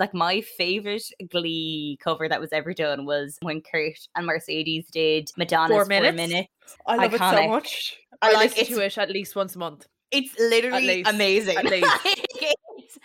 [0.00, 5.30] like my favorite Glee cover that was ever done was when Kurt and Mercedes did
[5.36, 6.16] Madonna's Four Four Minutes?
[6.16, 6.48] Minutes.
[6.86, 7.98] I love it so much.
[8.22, 9.86] I I like listen to it at least once a month.
[10.10, 11.10] It's literally least.
[11.10, 11.58] amazing.
[11.58, 11.86] At least.
[12.04, 12.96] it's,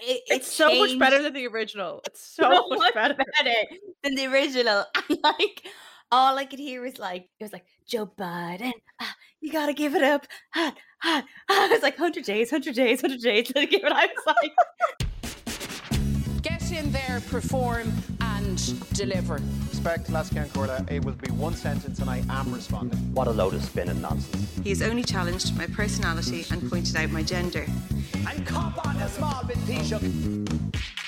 [0.00, 2.00] it, It's, so much better than the original.
[2.06, 3.16] It's so, so much, better.
[4.02, 4.84] than the original.
[5.08, 5.62] And like
[6.12, 9.96] all I could hear was like it was like Joe Biden, ah, you gotta give
[9.96, 10.26] it up.
[10.54, 11.70] Hot, hot, hot.
[11.70, 13.52] It was like hundred days, hundred days, hundred days.
[13.54, 13.92] Let give it.
[13.92, 14.52] I was like,
[14.96, 15.13] Get in there,
[17.34, 19.40] perform, and deliver.
[19.68, 23.12] Respect Lasky and Corla, it will be one sentence and I am responding.
[23.12, 24.56] What a load of spin and nonsense.
[24.62, 27.66] He has only challenged my personality and pointed out my gender.
[28.28, 31.03] And cop on a small bit, Taoiseach.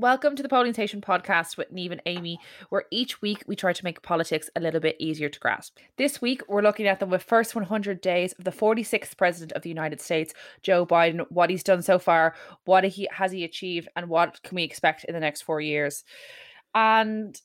[0.00, 3.72] Welcome to the Polling Station podcast with Niamh and Amy, where each week we try
[3.72, 5.76] to make politics a little bit easier to grasp.
[5.96, 9.68] This week we're looking at the first 100 days of the 46th President of the
[9.68, 14.08] United States, Joe Biden, what he's done so far, what he has he achieved, and
[14.08, 16.04] what can we expect in the next four years.
[16.76, 17.36] And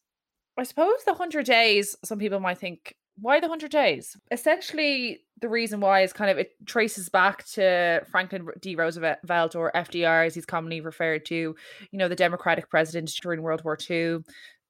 [0.56, 4.18] I suppose the 100 days, some people might think, why the 100 days?
[4.32, 8.76] Essentially, the reason why is kind of it traces back to Franklin D.
[8.76, 13.64] Roosevelt or FDR, as he's commonly referred to, you know, the Democratic president during World
[13.64, 14.20] War II,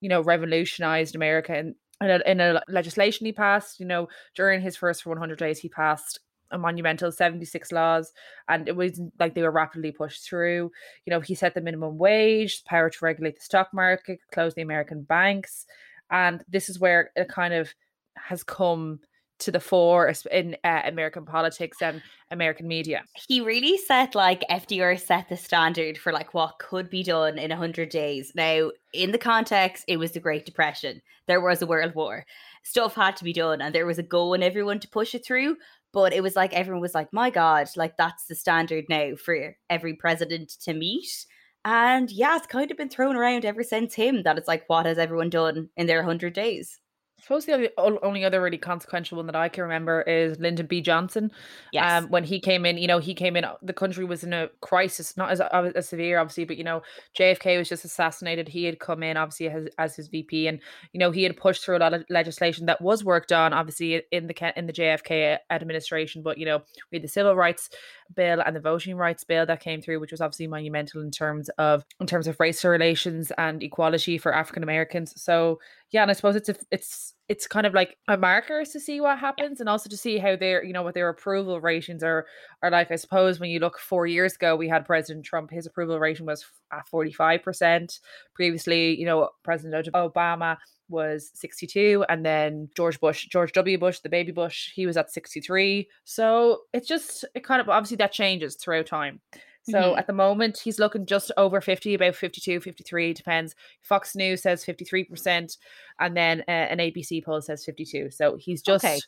[0.01, 1.55] you know, revolutionized America.
[1.55, 5.59] And in a, in a legislation he passed, you know, during his first 100 days,
[5.59, 6.19] he passed
[6.51, 8.13] a monumental 76 laws
[8.47, 10.71] and it was like they were rapidly pushed through
[11.03, 14.61] you know he set the minimum wage power to regulate the stock market close the
[14.61, 15.65] american banks
[16.11, 17.73] and this is where it kind of
[18.15, 18.99] has come
[19.39, 24.99] to the fore in uh, american politics and american media he really set like FDR
[24.99, 28.31] set the standard for like what could be done in hundred days.
[28.35, 31.01] Now, in the context, it was the Great Depression.
[31.27, 32.25] There was a world war.
[32.63, 35.25] Stuff had to be done, and there was a goal in everyone to push it
[35.25, 35.57] through.
[35.91, 39.55] But it was like everyone was like, "My God, like that's the standard now for
[39.69, 41.25] every president to meet."
[41.65, 44.85] And yeah, it's kind of been thrown around ever since him that it's like, what
[44.85, 46.79] has everyone done in their hundred days?
[47.23, 50.81] I suppose the only, other really consequential one that I can remember is Lyndon B.
[50.81, 51.31] Johnson.
[51.71, 52.03] Yes.
[52.03, 54.49] Um, when he came in, you know, he came in, the country was in a
[54.59, 56.81] crisis, not as, uh, as severe, obviously, but, you know,
[57.17, 58.49] JFK was just assassinated.
[58.49, 60.59] He had come in, obviously, as, as his VP, and,
[60.91, 64.01] you know, he had pushed through a lot of legislation that was worked on, obviously,
[64.11, 66.23] in the in the JFK administration.
[66.23, 66.61] But, you know,
[66.91, 67.69] we had the Civil Rights
[68.13, 71.49] Bill and the Voting Rights Bill that came through, which was obviously monumental in terms
[71.57, 75.13] of in terms of race relations and equality for African Americans.
[75.21, 75.59] So,
[75.93, 78.99] yeah, and I suppose it's a, it's it's kind of like a marker to see
[78.99, 82.25] what happens and also to see how their you know what their approval ratings are
[82.63, 82.89] are like.
[82.91, 86.25] I suppose when you look four years ago, we had President Trump, his approval rating
[86.25, 86.43] was
[86.73, 87.99] at forty five percent.
[88.33, 90.57] Previously, you know, President Obama
[90.89, 95.09] was 62 and then George Bush George W Bush the baby Bush he was at
[95.09, 99.21] 63 so it's just it kind of obviously that changes throughout time
[99.63, 99.97] so Mhm.
[99.97, 104.63] at the moment he's looking just over 50 about 52 53 depends Fox News says
[104.65, 105.57] 53%
[105.99, 108.99] and then uh, an ABC poll says 52 so he's just Okay.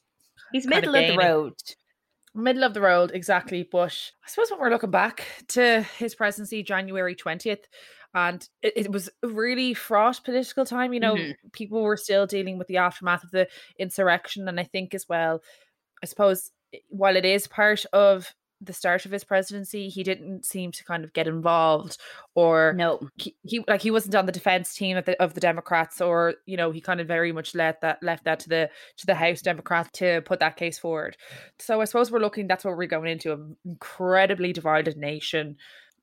[0.51, 1.53] He's kind of middle of the road.
[2.33, 6.61] middle of the road exactly but i suppose when we're looking back to his presidency
[6.63, 7.63] january 20th
[8.13, 11.35] and it, it was a really fraught political time you know Mhm.
[11.53, 13.47] people were still dealing with the aftermath of the
[13.79, 15.41] insurrection and i think as well
[16.03, 16.51] i suppose
[16.89, 21.03] while it is part of the start of his presidency he didn't seem to kind
[21.03, 21.97] of get involved
[22.35, 23.09] or No.
[23.17, 26.35] he, he like he wasn't on the defense team of the, of the Democrats or
[26.45, 29.16] you know he kind of very much let that left that to the to the
[29.16, 31.17] House Democrats to put that case forward.
[31.59, 35.57] So I suppose we're looking that's what we're going into an incredibly divided nation.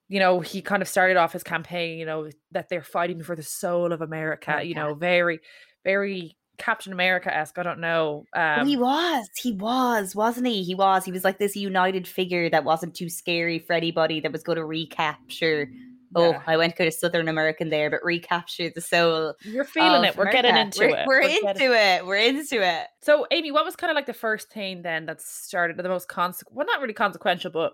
[0.08, 3.34] You know, he kind of started off his campaign, you know, that they're fighting for
[3.34, 5.40] the soul of America, you know, very
[5.84, 7.58] very Captain America esque.
[7.58, 8.24] I don't know.
[8.34, 9.28] Um, he was.
[9.36, 10.62] He was, wasn't he?
[10.62, 11.04] He was.
[11.04, 14.56] He was like this united figure that wasn't too scary for anybody that was going
[14.56, 15.68] to recapture.
[16.14, 16.42] Oh, yeah.
[16.46, 19.34] I went kind of Southern American there, but recapture the soul.
[19.44, 20.14] you're feeling it.
[20.14, 21.06] We're getting into We're- it.
[21.06, 22.06] We're, getting- into it.
[22.06, 22.86] We're into it.
[23.00, 26.08] So, Amy, what was kind of like the first thing then that started the most
[26.08, 27.72] conse- well, not really consequential, but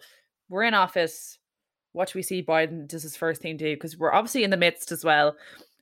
[0.48, 1.36] we're in office.
[1.92, 3.74] What do we see Biden does his first thing do?
[3.74, 5.34] Because we're obviously in the midst as well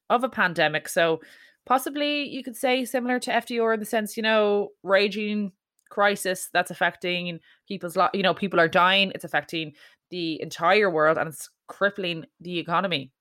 [0.09, 0.89] of a pandemic.
[0.89, 1.21] So,
[1.67, 5.53] possibly you could say similar to FDR in the sense, you know, raging
[5.91, 8.15] crisis that's affecting people's lot.
[8.15, 9.13] You know, people are dying.
[9.15, 9.73] It's affecting
[10.11, 13.13] the entire world and it's crippling the economy.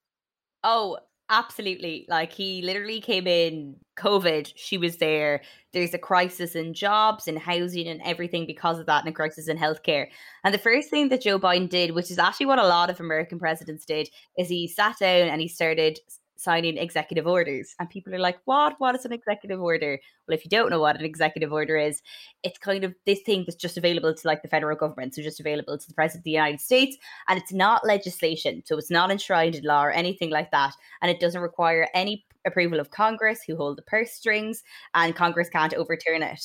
[0.64, 0.98] Oh,
[1.30, 2.06] absolutely.
[2.10, 5.42] Like he literally came in COVID, she was there.
[5.74, 9.48] There's a crisis in jobs and housing and everything because of that, and a crisis
[9.48, 10.08] in healthcare.
[10.44, 13.00] And the first thing that Joe Biden did, which is actually what a lot of
[13.00, 16.00] American presidents did, is he sat down and he started
[16.38, 17.76] signing executive orders.
[17.80, 18.76] And people are like, what?
[18.80, 20.00] What is an executive order?
[20.28, 22.02] Well, if you don't know what an executive order is,
[22.44, 25.16] it's kind of this thing that's just available to like the federal government.
[25.16, 26.98] So just available to the President of the United States.
[27.28, 28.64] And it's not legislation.
[28.66, 30.74] So it's not enshrined in law or anything like that.
[31.02, 34.64] And it doesn't require any approval of Congress, who hold the purse strings,
[34.94, 36.44] and Congress can't overturn it.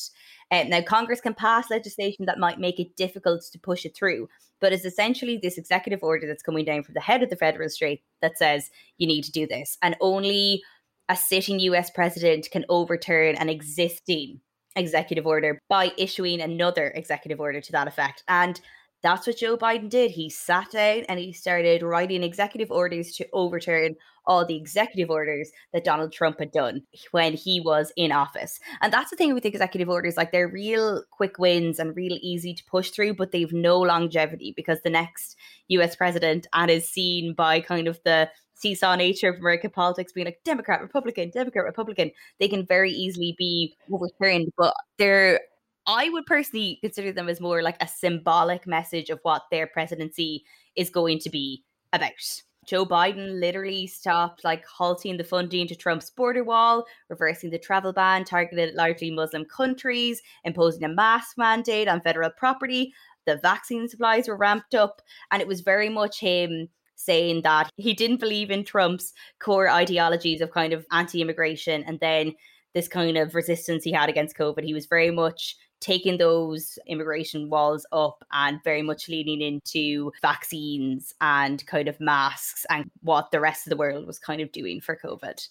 [0.51, 4.29] Um, now, Congress can pass legislation that might make it difficult to push it through,
[4.61, 7.69] but it's essentially this executive order that's coming down from the head of the federal
[7.69, 9.79] state that says you need to do this.
[9.83, 10.63] And only
[11.09, 14.41] a sitting US president can overturn an existing
[14.77, 18.23] executive order by issuing another executive order to that effect.
[18.29, 18.61] And
[19.03, 20.11] that's what Joe Biden did.
[20.11, 25.51] He sat down and he started writing executive orders to overturn all the executive orders
[25.73, 28.61] that Donald Trump had done when he was in office.
[28.81, 32.55] And that's the thing with executive orders like they're real quick wins and real easy
[32.55, 35.37] to push through, but they've no longevity because the next
[35.69, 40.27] US president and is seen by kind of the seesaw nature of American politics being
[40.27, 44.53] like Democrat, Republican, Democrat, Republican, they can very easily be overturned.
[44.57, 45.41] But they're
[45.87, 50.45] I would personally consider them as more like a symbolic message of what their presidency
[50.77, 52.43] is going to be about.
[52.67, 57.93] Joe Biden literally stopped like halting the funding to Trump's border wall, reversing the travel
[57.93, 62.93] ban targeted at largely Muslim countries, imposing a mask mandate on federal property.
[63.27, 67.95] The vaccine supplies were ramped up, and it was very much him saying that he
[67.95, 72.35] didn't believe in Trump's core ideologies of kind of anti immigration and then
[72.75, 74.63] this kind of resistance he had against COVID.
[74.63, 81.15] He was very much taking those immigration walls up and very much leaning into vaccines
[81.21, 84.81] and kind of masks and what the rest of the world was kind of doing
[84.81, 85.49] for COVID.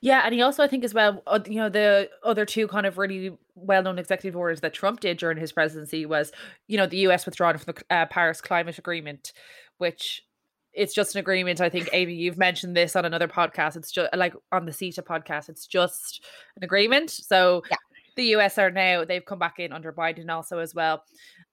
[0.00, 2.98] Yeah, and he also, I think, as well, you know, the other two kind of
[2.98, 6.30] really well-known executive orders that Trump did during his presidency was,
[6.68, 7.24] you know, the U.S.
[7.24, 9.32] withdrawing from the uh, Paris Climate Agreement,
[9.78, 10.22] which
[10.74, 11.60] it's just an agreement.
[11.60, 13.76] I think Amy, you've mentioned this on another podcast.
[13.76, 15.48] It's just like on the CETA podcast.
[15.48, 16.24] It's just
[16.56, 17.10] an agreement.
[17.10, 17.76] So yeah
[18.16, 21.04] the US are now they've come back in under Biden also as well.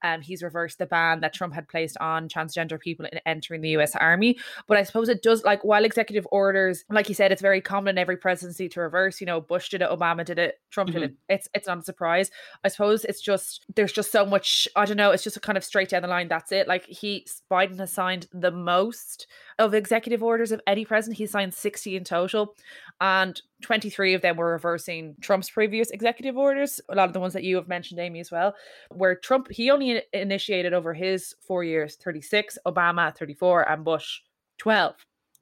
[0.02, 3.70] Um, he's reversed the ban that Trump had placed on transgender people in entering the
[3.70, 4.38] US Army.
[4.66, 7.96] But I suppose it does like while executive orders, like you said, it's very common
[7.96, 9.20] in every presidency to reverse.
[9.20, 11.00] You know, Bush did it, Obama did it, Trump mm-hmm.
[11.00, 11.12] did it.
[11.12, 11.34] Mm-hmm.
[11.34, 12.30] It's it's not a surprise.
[12.64, 14.68] I suppose it's just there's just so much.
[14.76, 15.10] I don't know.
[15.10, 16.28] It's just a kind of straight down the line.
[16.28, 16.68] That's it.
[16.68, 19.26] Like he Biden has signed the most
[19.58, 21.18] of executive orders of any president.
[21.18, 22.54] He signed 60 in total.
[23.00, 27.32] And 23 of them were reversing Trump's previous executive orders, a lot of the ones
[27.32, 28.54] that you have mentioned, Amy, as well,
[28.90, 34.20] where Trump, he only initiated over his four years 36, Obama 34, and Bush
[34.58, 34.94] 12.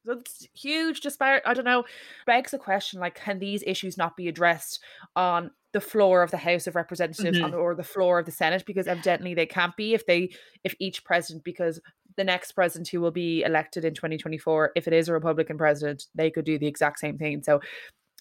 [0.06, 1.44] So it's huge disparity.
[1.44, 1.84] I don't know.
[2.26, 4.81] Begs the question like, can these issues not be addressed
[5.16, 7.54] on the floor of the House of Representatives mm-hmm.
[7.54, 8.64] or the floor of the Senate?
[8.64, 10.31] Because evidently they can't be if they
[10.64, 11.81] if each president, because
[12.19, 16.05] the next president who will be elected in 2024, if it is a Republican president,
[16.15, 17.43] they could do the exact same thing.
[17.43, 17.61] So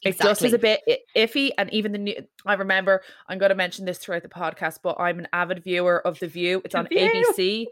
[0.03, 0.81] it just is a bit
[1.15, 1.49] iffy.
[1.57, 2.15] And even the new,
[2.45, 6.05] I remember, I'm going to mention this throughout the podcast, but I'm an avid viewer
[6.05, 6.61] of The View.
[6.63, 6.99] It's on View.
[6.99, 7.65] ABC.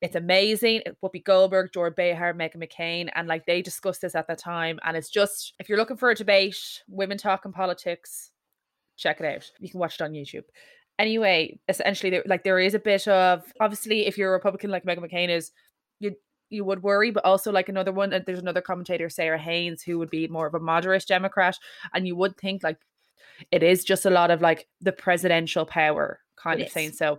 [0.00, 0.82] It's amazing.
[1.02, 4.78] Whoopi Goldberg, Jordan Behar, Meghan McCain, and like they discussed this at the time.
[4.84, 8.30] And it's just, if you're looking for a debate, women talking politics,
[8.96, 9.50] check it out.
[9.58, 10.44] You can watch it on YouTube.
[10.98, 14.84] Anyway, essentially, there, like there is a bit of obviously, if you're a Republican like
[14.84, 15.52] Meghan McCain is,
[16.50, 19.98] you would worry, but also like another one, uh, there's another commentator, Sara Haines, who
[19.98, 21.56] would be more of a moderate Democrat,
[21.94, 22.78] and you would think like
[23.50, 26.72] it is just a lot of like the presidential power kind it of is.
[26.72, 26.92] thing.
[26.92, 27.18] So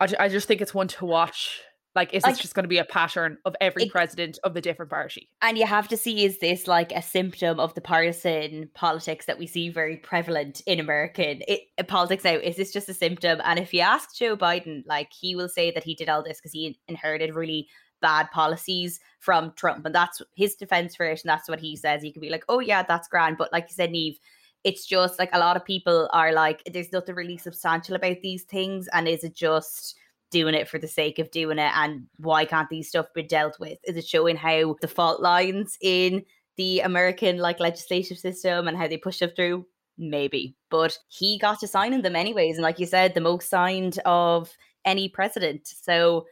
[0.00, 1.60] I, I just think it's one to watch.
[1.94, 4.52] Like, is like, this just going to be a pattern of every it, president of
[4.52, 5.30] the different party?
[5.40, 9.38] And you have to see, is this like a symptom of the partisan politics that
[9.38, 12.34] we see very prevalent in American it, uh, politics now?
[12.34, 13.40] Is this just a symptom?
[13.42, 16.38] And if you ask Joe Biden, like, he will say that he did all this
[16.38, 17.66] because he inherited really
[18.00, 19.86] bad policies from Trump.
[19.86, 21.22] And that's his defense for it.
[21.22, 22.02] And that's what he says.
[22.02, 23.38] He could be like, oh, yeah, that's grand.
[23.38, 24.18] But like you said, Niamh,
[24.64, 28.42] it's just like a lot of people are like, there's nothing really substantial about these
[28.44, 28.88] things.
[28.92, 29.96] And is it just
[30.30, 31.72] doing it for the sake of doing it?
[31.74, 33.78] And why can't these stuff be dealt with?
[33.84, 36.24] Is it showing how the fault lines in
[36.56, 39.66] the American like legislative system and how they push it through?
[39.98, 40.56] Maybe.
[40.68, 42.56] But he got to signing them anyways.
[42.56, 44.52] And like you said, the most signed of
[44.84, 45.66] any president.
[45.66, 46.26] So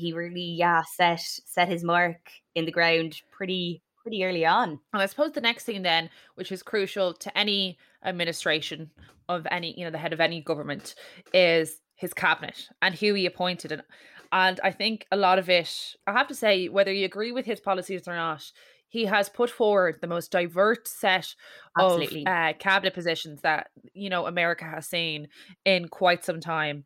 [0.00, 4.80] he really yeah set set his mark in the ground pretty pretty early on.
[4.92, 8.90] And I suppose the next thing then, which is crucial to any administration
[9.28, 10.94] of any, you know, the head of any government,
[11.34, 13.72] is his cabinet and who he appointed.
[13.72, 13.82] And
[14.32, 17.46] and I think a lot of it, I have to say, whether you agree with
[17.46, 18.52] his policies or not,
[18.88, 21.34] he has put forward the most diverse set
[21.78, 22.22] Absolutely.
[22.22, 25.28] of uh, cabinet positions that you know America has seen
[25.64, 26.84] in quite some time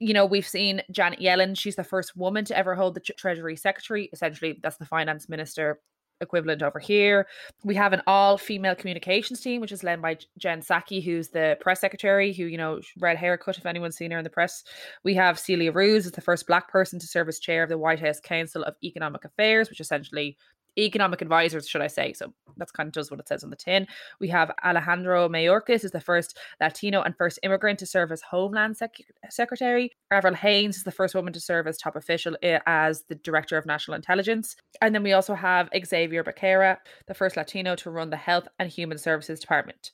[0.00, 1.58] you know, we've seen Janet Yellen.
[1.58, 4.08] She's the first woman to ever hold the Treasury Secretary.
[4.12, 5.80] Essentially, that's the finance minister
[6.20, 7.26] equivalent over here.
[7.64, 11.56] We have an all female communications team, which is led by Jen Psaki, who's the
[11.60, 14.64] press secretary, who, you know, red haircut, if anyone's seen her in the press.
[15.04, 17.78] We have Celia Rouse as the first black person to serve as chair of the
[17.78, 20.36] White House Council of Economic Affairs, which essentially
[20.78, 22.12] economic advisors, should I say.
[22.12, 23.86] So that's kind of just what it says on the tin.
[24.20, 28.76] We have Alejandro Mayorkas is the first Latino and first immigrant to serve as Homeland
[28.76, 28.96] Sec-
[29.30, 29.90] Secretary.
[30.10, 33.56] Avril Haines is the first woman to serve as top official eh, as the Director
[33.58, 34.56] of National Intelligence.
[34.80, 38.70] And then we also have Xavier Becerra, the first Latino to run the Health and
[38.70, 39.90] Human Services Department.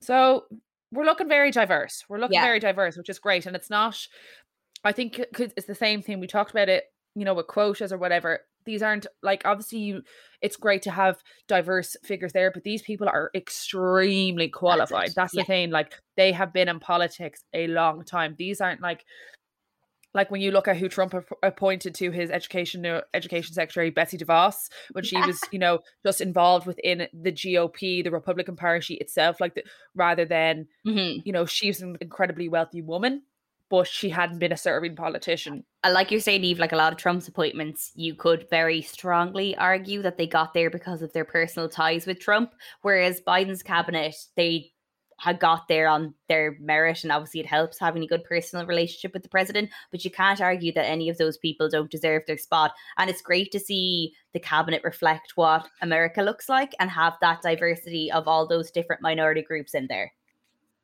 [0.00, 0.44] So
[0.90, 2.04] we're looking very diverse.
[2.08, 2.44] We're looking Yeah.
[2.44, 3.46] very diverse, which is great.
[3.46, 3.96] And it's not,
[4.84, 6.20] I think, because it's the same thing.
[6.20, 8.40] We talked about it, you know, with quotas or whatever.
[8.64, 10.02] These aren't like obviously you.
[10.40, 15.10] It's great to have diverse figures there, but these people are extremely qualified.
[15.14, 15.42] That's, yeah.
[15.42, 15.70] the thing.
[15.70, 18.34] Like they have been in politics a long time.
[18.38, 19.04] These aren't like
[20.14, 24.18] like when you look at who Trump appointed to his education uh, education secretary Betsy
[24.18, 29.40] DeVos when she was you know just involved within the GOP the Republican Party itself
[29.40, 29.62] like the,
[29.94, 31.22] rather than Mhm.
[31.24, 33.22] you know she's an incredibly wealthy woman
[33.72, 36.92] but she hadn't been a serving politician uh, like you're saying, Eve, like a lot
[36.92, 41.24] of Trump's appointments, you could very strongly argue that they got there because of their
[41.24, 42.54] personal ties with Trump.
[42.82, 44.72] Whereas Biden's cabinet, they
[45.18, 49.12] had got there on their merit, and obviously it helps having a good personal relationship
[49.12, 49.70] with the president.
[49.90, 52.72] But you can't argue that any of those people don't deserve their spot.
[52.98, 57.42] And it's great to see the cabinet reflect what America looks like and have that
[57.42, 60.12] diversity of all those different minority groups in there.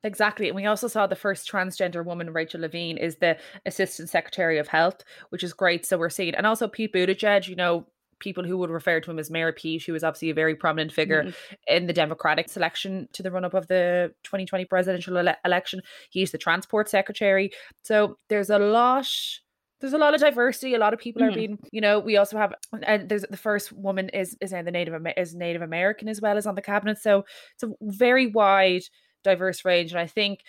[0.04, 0.46] Exactly.
[0.48, 3.36] And we also saw the first transgender woman, Rachel Levine, is the
[3.66, 5.84] Assistant Secretary of Health, which is great.
[5.84, 7.86] So we're seeing, and also Pete Buttigieg, you know,
[8.20, 10.92] people who would refer to him as Mayor Pete, who was obviously a very prominent
[10.92, 11.34] figure Mhm.
[11.68, 15.80] in the Democratic selection to the run up of the 2020 presidential ele- election.
[16.10, 17.50] He's the Transport Secretary.
[17.84, 19.06] So there's a lot.
[19.80, 20.74] There's a lot of diversity.
[20.74, 21.34] A lot of people are Mhm.
[21.34, 22.00] being, you know.
[22.00, 22.52] We also have,
[22.82, 26.36] and there's the first woman is is now the Native is Native American as well
[26.36, 26.98] as on the cabinet.
[26.98, 27.24] So
[27.54, 28.82] it's a very wide
[29.24, 29.92] diverse range.
[29.92, 30.42] And I think,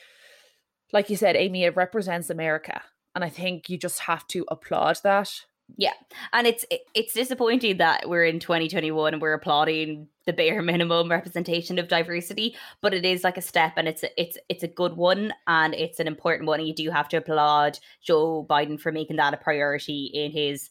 [0.92, 2.82] like you said, Amy, it represents America.
[3.16, 5.42] And I think you just have to applaud that.
[5.78, 5.94] Yeah,
[6.34, 11.78] and it's it's disappointing that we're in 2021 and we're applauding the bare minimum representation
[11.80, 14.94] of diversity, but it is like a step, and it's a, it's it's a good
[14.98, 16.60] one, and it's an important one.
[16.60, 20.70] And you do have to applaud Joe Biden for making that a priority in his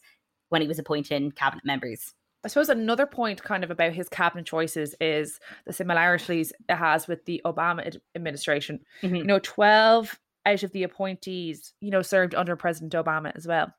[0.49, 2.13] when he was appointing cabinet members.
[2.43, 7.07] I suppose another point kind of about his cabinet choices is the similarities it has
[7.07, 8.79] with the Obama ad- administration.
[9.01, 9.17] Mhm.
[9.17, 13.73] You know, 12 out of the appointees, you know, served under President Obama as well.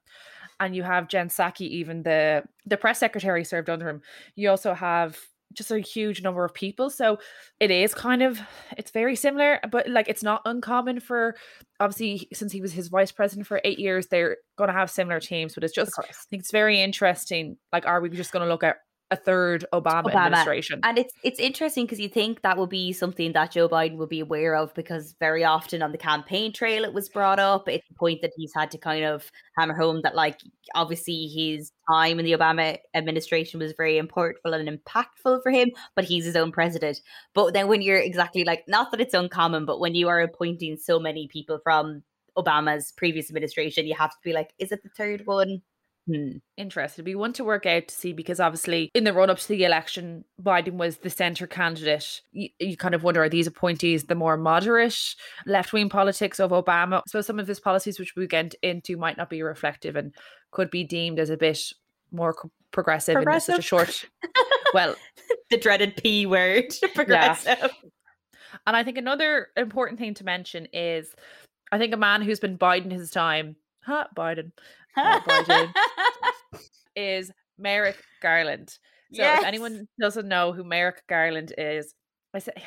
[0.60, 4.02] And you have Jen Psaki, even the the press secretary served under him.
[4.34, 5.18] You also have
[5.52, 6.90] just a huge number of people.
[6.90, 7.18] So
[7.58, 8.40] it is kind of
[8.76, 11.34] it's very similar, but like it's not uncommon for
[11.78, 15.54] obviously since he was his vice president for eight years, they're gonna have similar teams,
[15.54, 17.56] but it's just I think it's very interesting.
[17.72, 18.76] Like, are we just going to look at
[19.10, 20.26] a third Obama, Obama.
[20.26, 20.80] administration?
[20.82, 24.08] And it's it's interesting because you think that would be something that Joe Biden would
[24.08, 27.68] be aware of because very often on the campaign trail it was brought up.
[27.68, 30.40] It's a point that he's had to kind of hammer home that like
[30.74, 36.04] obviously his time in the Obama administration was very important and impactful for him, but
[36.04, 37.00] he's his own president.
[37.34, 40.76] But then when you're exactly like not that it's uncommon, but when you are appointing
[40.76, 42.02] so many people from
[42.36, 45.62] Obama's previous administration, you have to be like, is it the third one?
[46.06, 46.38] Hmm.
[46.56, 47.04] Interested.
[47.04, 49.64] We want to work out to see because obviously in the run up to the
[49.64, 52.22] election, Biden was the center candidate.
[52.32, 54.96] You, you kind of wonder are these appointees the more moderate
[55.46, 57.02] left wing politics of Obama?
[57.06, 60.14] So some of his policies, which we get into, might not be reflective and
[60.50, 61.60] could be deemed as a bit
[62.10, 64.04] more co- progressive, in such a short.
[64.74, 64.94] well,
[65.50, 67.70] the dreaded P word, progressive.
[68.66, 71.14] And I think another important thing to mention is
[71.72, 74.52] I think a man who's been Biden his time, huh, Biden,
[74.96, 75.72] Oh,
[76.96, 78.70] is Merrick Garland.
[79.12, 79.40] So Yes.
[79.40, 81.94] if anyone doesn't know who Merrick Garland is,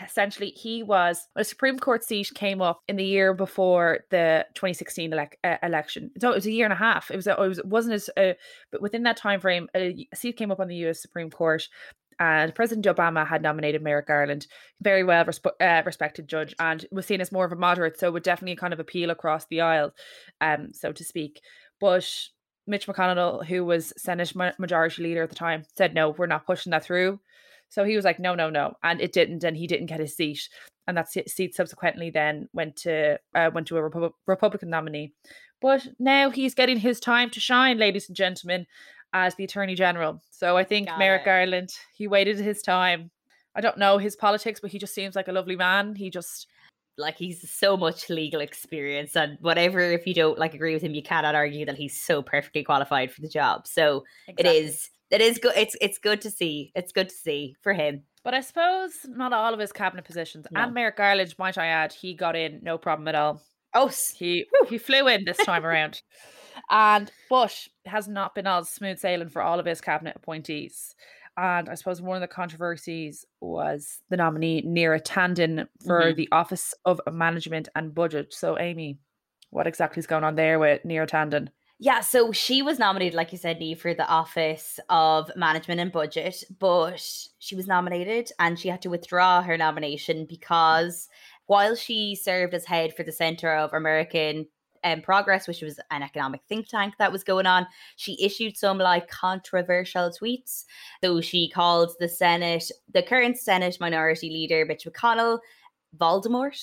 [0.01, 5.12] essentially he was a Supreme Court seat came up in the year before the 2016
[5.12, 6.12] elec- uh, election.
[6.20, 7.10] So it was a year and a half.
[7.12, 8.34] It was a, it was wasn't as uh,
[8.74, 11.01] but within that time frame, a, a seat came up on the U.S.
[11.01, 11.68] Supreme Court.
[12.20, 14.46] And President Obama had nominated Merrick Garland,
[14.82, 18.12] very well resp- uh, respected judge, and was seen as more of a moderate, so
[18.12, 19.92] would definitely kind of appeal across the aisle,
[20.39, 21.42] um, so to speak.
[21.83, 22.09] But
[22.65, 26.71] Mitch McConnell, who was Senate Majority Leader at the time, said no, we're not pushing
[26.71, 27.19] that through.
[27.67, 30.15] So he was like, no, no, no, and it didn't, and he didn't get his
[30.15, 30.47] seat,
[30.87, 35.11] and that seat subsequently then went to uh, went to a Repu- Republican nominee.
[35.61, 38.65] But now he's getting his time to shine, ladies and gentlemen,
[39.11, 40.21] as the Attorney General.
[40.31, 41.25] So I think Got Merrick it.
[41.25, 43.11] Garland, he waited his time.
[43.55, 45.95] I don't know his politics, but he just seems like a lovely man.
[45.95, 46.47] He just
[46.97, 50.93] like he's so much legal experience and whatever if you don't like agree with him
[50.93, 54.57] you cannot argue that he's so perfectly qualified for the job so it Exactly.
[54.57, 55.53] is it is good.
[55.55, 56.71] It's it's good to see.
[56.73, 58.01] It's good to see for him.
[58.23, 60.47] But I suppose not all of his cabinet positions.
[60.50, 60.62] No.
[60.62, 63.39] And Merrick Garland, might I add, he got in no problem at all.
[63.75, 66.01] Oh, He he flew in this time around.
[66.69, 70.95] And Bush has not been all smooth sailing for all of his cabinet appointees.
[71.37, 76.15] And I suppose one of the controversies was the nominee Neera Tandon for Mhm.
[76.15, 78.33] the Office of Management and Budget.
[78.33, 78.99] So, Amy,
[79.49, 81.49] what exactly is going on there with Neera Tandon?
[81.79, 85.91] Yeah, so she was nominated, like you said, Niamh, for the Office of Management and
[85.91, 87.03] Budget, but
[87.39, 91.09] she was nominated and she had to withdraw her nomination because
[91.47, 94.47] while she served as head for the Center of American
[94.83, 98.77] um, Progress, which was an economic think tank that was going on, she issued some
[98.77, 100.65] like controversial tweets.
[101.03, 105.39] So she called the Senate, the current Senate Minority Leader, Mitch McConnell,
[105.97, 106.59] Voldemort.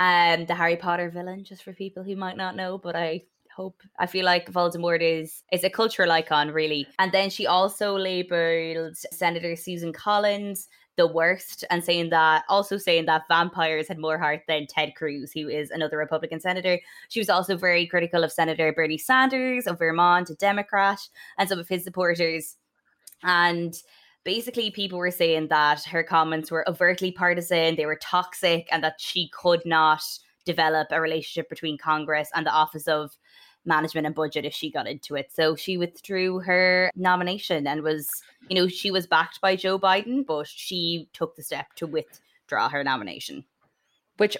[0.00, 3.24] Um, the Harry Potter villain, just for people who might not know, but I
[3.58, 6.86] hope I feel like Voldemort is is a cultural icon, really.
[7.00, 10.68] And then she also labeled Senator Susan Collins
[10.98, 15.32] the worst and saying that also saying that vampires had more heart than Ted Cruz,
[15.32, 16.78] who is another Republican senator.
[17.08, 21.00] She was also very critical of Senator Bernie Sanders of Vermont, a Democrat,
[21.38, 22.56] and some of his supporters.
[23.22, 23.74] And
[24.24, 29.00] basically people were saying that her comments were overtly partisan, they were toxic, and that
[29.00, 30.02] she could not
[30.44, 33.16] develop a relationship between Congress and the Office of
[33.68, 35.30] Management and Budget if she got into it.
[35.32, 38.10] So she withdrew her nomination and was,
[38.48, 42.68] you know, she was backed by Joe Biden, but she took the step to withdraw
[42.68, 43.44] her nomination.
[44.18, 44.36] which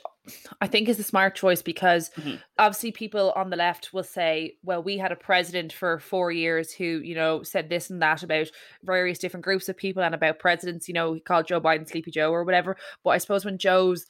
[0.60, 2.42] I think is a smart choice because Mhm.
[2.58, 6.72] obviously people on the left will say, well, we had a president for four years
[6.74, 8.50] who, you know, said this and that about
[8.82, 12.10] various different groups of people and about presidents, you know, he called Joe Biden Sleepy
[12.10, 12.76] Joe or whatever.
[13.04, 14.04] But I suppose when Joe's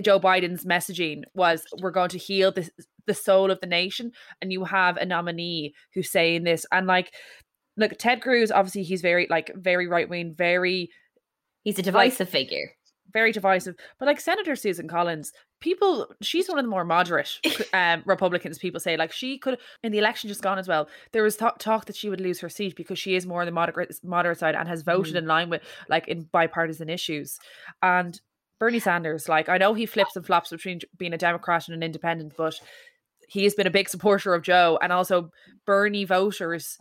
[0.00, 2.70] Joe Biden's messaging was we're going to heal this
[3.06, 7.12] the soul of the nation and you have a nominee who's saying this and like
[7.76, 10.90] look Ted Cruz obviously he's very like very right wing very
[11.62, 12.70] He's a divisive figure.
[13.12, 13.74] very divisive.
[13.98, 17.38] But like Senator Susan Collins, people, she's one of the more moderate
[17.74, 18.58] um, Republicans.
[18.58, 20.88] People say like she could in the election just gone as well.
[21.12, 23.46] There was th- talk that she would lose her seat because she is more on
[23.46, 27.38] the moderate moderate side and has voted in line with like in bipartisan issues.
[27.82, 28.18] And
[28.60, 31.82] Bernie Sanders, like I know he flips and flops between being a Democrat and an
[31.82, 32.54] independent, but
[33.26, 35.30] he has been a big supporter of Joe, and also
[35.66, 36.76] Bernie voters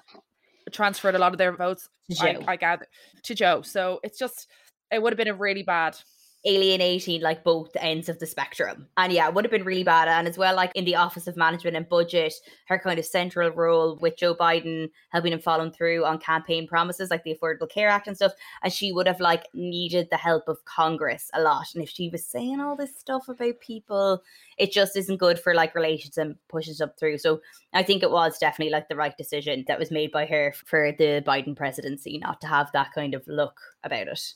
[0.71, 1.89] transferred a lot of their votes.
[2.19, 2.85] I, I gather
[3.23, 3.61] to Joe.
[3.61, 4.47] So it's just
[4.91, 5.97] it would have been a really bad
[6.45, 8.87] alienating like both ends of the spectrum.
[8.97, 10.07] And yeah, it would have been really bad.
[10.07, 12.33] And as well, like in the Office of Management and Budget,
[12.67, 17.09] her kind of central role with Joe Biden helping him following through on campaign promises
[17.09, 18.31] like the Affordable Care Act and stuff.
[18.63, 21.67] And she would have like needed the help of Congress a lot.
[21.73, 24.23] And if she was saying all this stuff about people,
[24.57, 27.17] it just isn't good for like relations and pushes up through.
[27.17, 27.41] So
[27.73, 30.93] I think it was definitely like the right decision that was made by her for
[30.97, 34.33] the Biden presidency, not to have that kind of look about it.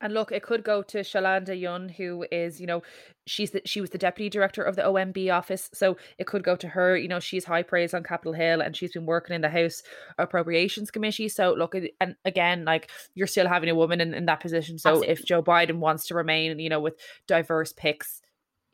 [0.00, 2.82] And look, it could go to Shalanda Young, who is, you know,
[3.26, 6.54] she's the, she was the deputy director of the OMB office, so it could go
[6.54, 6.96] to her.
[6.96, 9.82] You know, she's high praise on Capitol Hill, and she's been working in the House
[10.18, 11.28] Appropriations Committee.
[11.28, 14.78] So look, and again, like you're still having a woman in, in that position.
[14.78, 16.94] So if Joe Biden wants to remain, you know, with
[17.26, 18.22] diverse picks,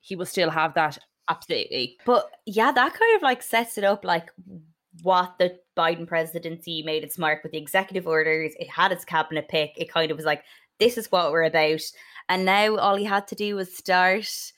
[0.00, 0.98] he will still have that.
[1.28, 1.96] Absolutely.
[2.04, 4.30] But yeah, that kind of like sets it up like
[5.02, 8.52] what the Biden presidency made its mark with the executive orders.
[8.58, 9.72] It had its cabinet pick.
[9.76, 10.44] It kind of was like,
[10.78, 11.82] this is what we're about.
[12.28, 14.52] And now all he had to do was start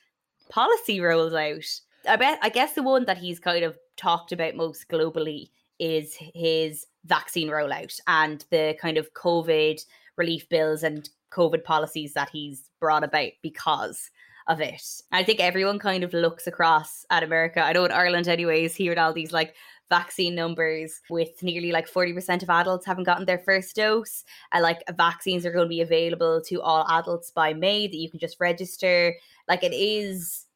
[0.48, 1.80] policy rolls out.
[2.08, 6.16] I bet I guess the one that he's kind of talked about most globally is
[6.16, 9.84] his vaccine rollout and the kind of COVID
[10.16, 14.10] relief bills and COVID policies that he's brought about because
[14.46, 14.82] of it.
[15.12, 17.60] I think everyone kind of looks across at America.
[17.60, 19.54] I know in Ireland, anyways, hearing all these like
[19.88, 24.24] vaccine numbers with nearly like 40% of adults haven't gotten their first dose.
[24.52, 28.10] And like vaccines are going to be available to all adults by May that you
[28.10, 29.14] can just register.
[29.48, 30.46] Like it is,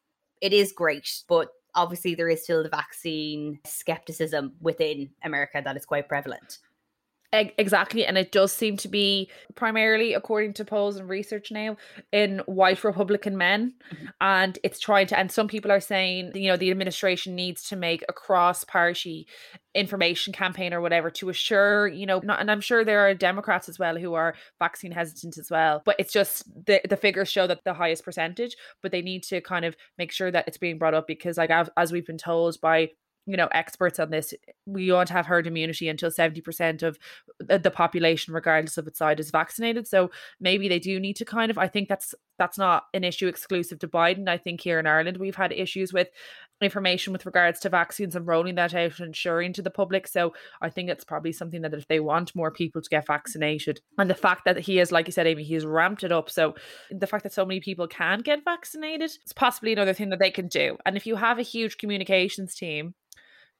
[0.41, 5.85] it is great, but obviously there is still the vaccine skepticism within America that is
[5.85, 6.59] quite prevalent.
[7.33, 11.77] Exactly, and it does seem to be primarily, according to polls and research now,
[12.11, 14.07] in white Republican men, mm-hmm.
[14.19, 15.17] and it's trying to.
[15.17, 19.29] And some people are saying, you know, the administration needs to make a cross-party
[19.73, 23.69] information campaign or whatever to assure, you know, not, and I'm sure there are Democrats
[23.69, 25.81] as well who are vaccine hesitant as well.
[25.85, 29.39] But it's just the the figures show that the highest percentage, but they need to
[29.39, 32.59] kind of make sure that it's being brought up because, like, as we've been told
[32.59, 32.89] by
[33.25, 34.33] you know experts on this
[34.65, 36.97] we won't have herd immunity until 70% of
[37.39, 41.25] the the population regardless of its side is vaccinated so maybe they do need to
[41.25, 44.79] kind of i think that's that's not an issue exclusive to biden i think here
[44.79, 46.09] in ireland we've had issues with
[46.61, 50.07] information with regards to vaccines and rolling that out and ensuring to the public.
[50.07, 53.81] So I think it's probably something that if they want more people to get vaccinated,
[53.97, 56.29] and the fact that he is, like you said, Amy, he's ramped it up.
[56.29, 56.55] So
[56.91, 60.31] the fact that so many people can get vaccinated, it's possibly another thing that they
[60.31, 60.77] can do.
[60.85, 62.93] And if you have a huge communications team,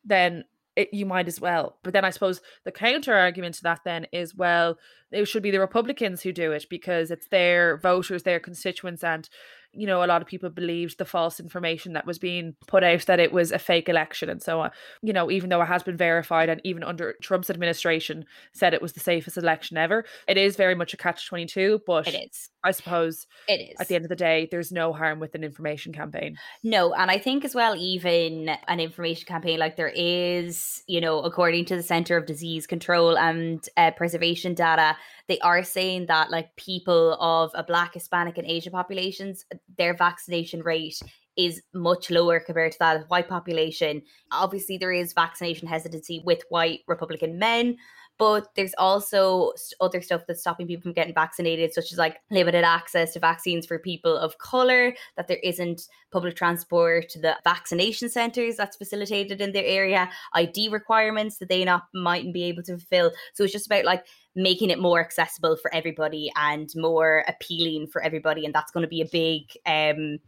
[0.03, 1.77] then it, you might as well.
[1.83, 4.77] But then I suppose the counter argument to that then is well,
[5.11, 9.27] it should be the Republicans who do it because it's their voters, their constituents, and
[9.73, 13.05] you know, a lot of people believed the false information that was being put out
[13.05, 14.71] that it was a fake election and so on.
[15.01, 18.81] You know, even though it has been verified and even under Trump's administration said it
[18.81, 21.81] was the safest election ever, it is very much a catch 22.
[21.87, 22.49] But It is.
[22.63, 23.75] I suppose It is.
[23.79, 26.37] at the end of the day, there's no harm with an information campaign.
[26.63, 31.21] No, and I think as well, even an information campaign like there is, you know,
[31.21, 34.95] according to the Center of Disease Control and uh, Preservation data,
[35.27, 39.45] they are saying that like people of a Black, Hispanic, and Asian populations,
[39.77, 40.99] their vaccination rate
[41.37, 44.01] is much lower compared to that of white population.
[44.31, 47.77] Obviously, there is vaccination hesitancy with white Republican men,
[48.21, 52.63] but there's also other stuff that's stopping people from getting vaccinated, such as like limited
[52.63, 58.09] access to vaccines for people of color, that there isn't public transport to the vaccination
[58.09, 62.77] centers that's facilitated in their area, ID requirements that they not mightn't be able to
[62.77, 63.11] fulfill.
[63.33, 64.05] So it's just about like
[64.35, 68.87] making it more accessible for everybody and more appealing for everybody, and that's going to
[68.87, 70.19] be a big um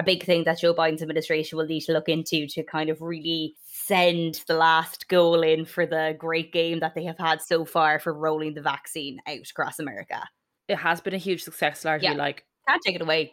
[0.00, 3.02] a big thing that Joe Biden's administration will need to look into to kind of
[3.02, 3.54] really
[3.90, 7.98] send the last goal in for the great game that they have had so far
[7.98, 10.22] for rolling the vaccine out across America.
[10.68, 12.06] It has been a huge success, largely.
[12.08, 12.14] Yeah.
[12.14, 13.32] Like Can't take it away.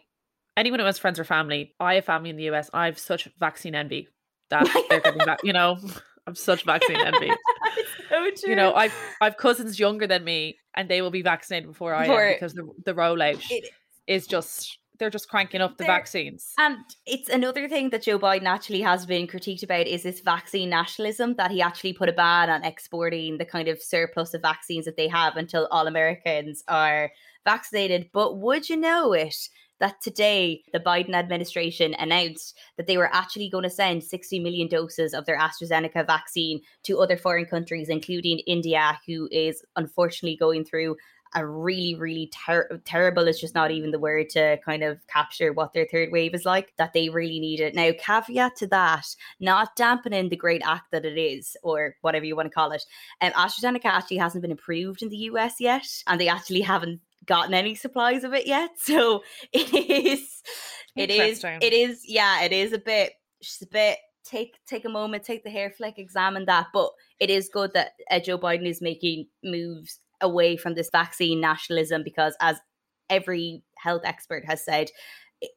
[0.56, 2.68] anyone who has friends or family, I have family in the US.
[2.74, 4.08] I have such vaccine envy
[4.50, 5.38] that they're getting back.
[5.44, 5.78] You know,
[6.26, 7.30] I'm such vaccine envy.
[8.08, 8.50] so true.
[8.50, 12.06] You know, I've I've cousins younger than me, and they will be vaccinated before I
[12.08, 13.70] Before- am because the the rollout It-
[14.08, 16.52] is just they're just cranking up the They're- vaccines.
[16.58, 20.70] And it's another thing that Joe Biden actually has been critiqued about is this vaccine
[20.70, 24.84] nationalism that he actually put a ban on exporting the kind of surplus of vaccines
[24.84, 27.10] that they have until all Americans are
[27.44, 28.10] vaccinated.
[28.12, 29.36] But would you know it?
[29.80, 34.66] That today the Biden administration announced that they were actually going to send 60 million
[34.66, 40.64] doses of their AstraZeneca vaccine to other foreign countries, including India, who is unfortunately going
[40.64, 40.96] through
[41.34, 45.52] a really, really ter- terrible is just not even the word to kind of capture
[45.52, 47.74] what their third wave is like, that they really need it.
[47.74, 49.06] Now, caveat to that,
[49.40, 52.84] not dampening the great act that it is, or whatever you want to call it.
[53.20, 57.54] Um, AstraZeneca actually hasn't been approved in the US yet, and they actually haven't gotten
[57.54, 58.70] any supplies of it yet.
[58.78, 60.42] So it is,
[60.96, 63.12] it is, it is, yeah, it is a bit,
[63.42, 63.98] just a bit.
[64.24, 66.66] Take take a moment, take the hair flick, examine that.
[66.72, 71.40] But it is good that uh, Joe Biden is making moves away from this vaccine
[71.40, 72.56] nationalism because, as
[73.10, 74.90] every health expert has said,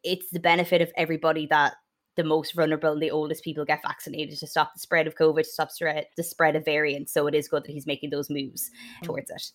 [0.04, 1.74] it's the benefit of everybody that
[2.18, 5.44] the most vulnerable and the oldest people get vaccinated to stop the spread of COVID,
[5.44, 5.70] to stop
[6.18, 7.14] the spread of variants.
[7.14, 8.70] So it is good that he's making those moves
[9.00, 9.06] mm.
[9.06, 9.52] towards it.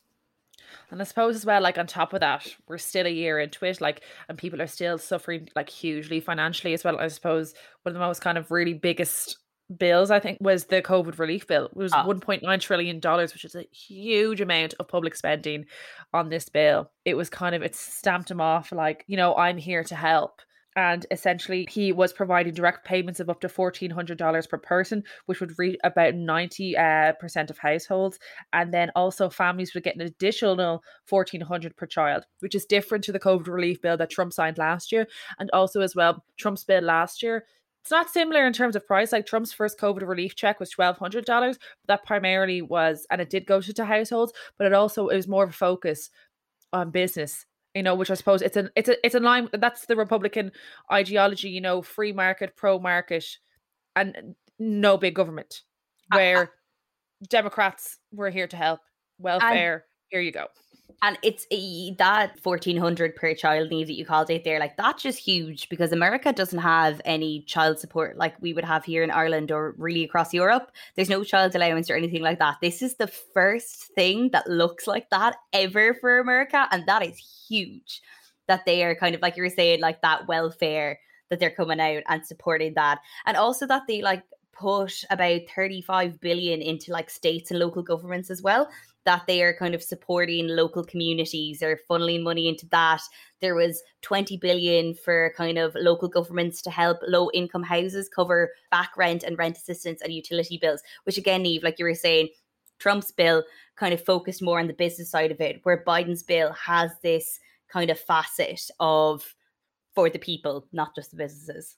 [0.90, 3.64] And I suppose as well, like on top of that, we're still a year into
[3.64, 6.99] it, like, and people are still suffering like hugely financially as well.
[6.99, 9.38] I suppose one of the most kind of really biggest
[9.77, 11.67] bills, I think, was the COVID relief bill.
[11.67, 12.05] It was Ah.
[12.05, 15.67] $1.9 trillion, which is a huge amount of public spending
[16.13, 16.91] on this bill.
[17.05, 20.41] It was kind of, it stamped him off like, you know, I'm here to help.
[20.79, 25.59] And essentially, he was providing direct payments of up to $1,400 per person, which would
[25.59, 28.19] reach about 90 uh, percent of households
[28.53, 33.13] and then also families would get an additional 1400 per child which is different to
[33.13, 35.07] the covid relief bill that trump signed last year
[35.39, 37.45] and also as well trump's bill last year
[37.87, 41.25] it's not similar in terms of price like trump's first covid relief check was $1200
[41.25, 45.14] but that primarily was and it did go to, to households but it also it
[45.14, 46.11] was more of a focus
[46.72, 47.46] on business
[47.77, 50.51] you know which i suppose it's an it's a it's in line that's the republican
[50.90, 53.25] ideology you know free market pro market
[53.94, 55.62] and no big government
[56.12, 56.51] where
[57.29, 58.81] democrats were here to help.
[59.18, 60.46] Welfare here you go
[61.03, 64.77] And it's eh, a, that 1400 per child need that you called out there, like
[64.77, 69.03] that's just huge because America doesn't have any child support like we would have here
[69.03, 70.72] in Ireland or really across Europe.
[70.94, 72.57] There's no child allowance or anything like that.
[72.62, 76.66] This is the first thing that looks like that ever for America.
[76.70, 77.18] And that is
[77.49, 78.01] huge
[78.49, 80.99] that they are kind of like you were saying, like that welfare
[81.31, 83.01] that they're coming out and supporting that.
[83.27, 84.22] And also that they like
[84.53, 88.68] put about 35 billion into like states and local governments as well
[89.07, 93.01] that they are kind of supporting local communities or funneling money into that.
[93.40, 98.51] There was 20 billion for kind of local governments to help low income houses cover
[98.71, 102.29] back rent and rent assistance and utility bills, which again, Eve, like you were saying,
[102.79, 103.42] Trump's bill
[103.77, 107.38] kind of focused more on the business side of it, where Biden's bill has this
[107.73, 109.35] kind of facet of
[109.95, 111.77] for the people, not just the businesses.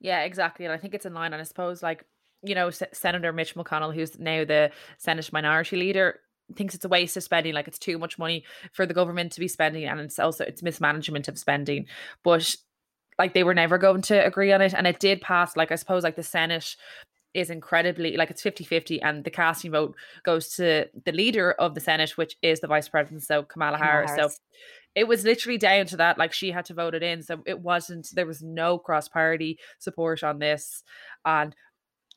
[0.00, 0.64] Yeah, exactly.
[0.64, 1.32] And I think it's in line.
[1.32, 2.04] And I suppose, like,
[2.42, 6.20] you know, S- Senator Mitch McConnell, who's now the Senate minority leader,
[6.54, 7.54] thinks it's a waste of spending.
[7.54, 9.84] Like, it's too much money for the government to be spending.
[9.84, 11.86] And it's also, it's mismanagement of spending.
[12.22, 12.54] But
[13.18, 14.74] like, they were never going to agree on it.
[14.74, 16.76] And it did pass, like, I suppose, like the Senate
[17.36, 21.80] is incredibly like it's 50-50 and the casting vote goes to the leader of the
[21.80, 24.10] senate which is the vice president so kamala, Kamala harris.
[24.12, 24.34] Harris.
[24.36, 24.40] so
[24.94, 27.60] it was literally down to that like she had to vote it in so it
[27.60, 30.82] wasn't there was no cross party support on this
[31.26, 31.54] and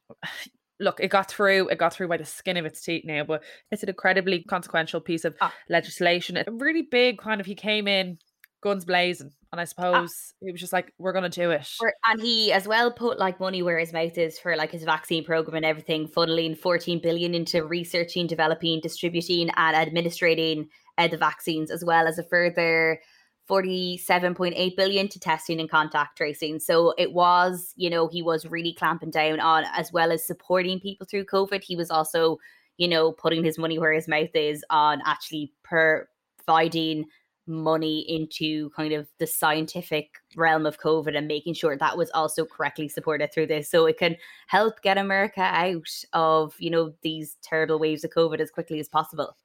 [0.82, 3.44] look it got through it got through by the skin of its teeth now but
[3.70, 5.54] it's an incredibly consequential piece of Ah.
[5.68, 8.18] legislation a really big kind of he came in
[8.64, 11.68] guns blazing and i suppose he was just like we're gonna do it
[12.10, 15.24] and he as well put like money where his mouth is for like his vaccine
[15.26, 21.72] program and everything, funneling 14 billion into researching, developing, distributing, and administrating uh, the vaccines,
[21.72, 23.00] as well as a further
[23.50, 26.60] 47.8 billion to testing and contact tracing.
[26.60, 30.80] So it was, you know, he was really clamping down on as well as supporting
[30.80, 31.64] people through COVID.
[31.64, 32.38] He was also,
[32.78, 37.06] you know, putting his money where his mouth is on actually providing
[37.48, 42.46] money into kind of the scientific realm of COVID and making sure that was also
[42.46, 43.70] correctly supported through this.
[43.70, 48.40] So it can help get America out of, you know, these terrible waves of COVID
[48.40, 49.36] as quickly as possible.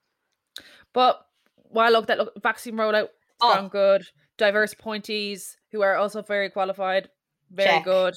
[0.93, 1.25] But
[1.57, 3.09] while look that look vaccine rollout,
[3.53, 3.69] it's Oh.
[3.69, 4.05] good.
[4.37, 7.09] Diverse appointees who are also very qualified,
[7.51, 7.85] very Check.
[7.85, 8.15] good.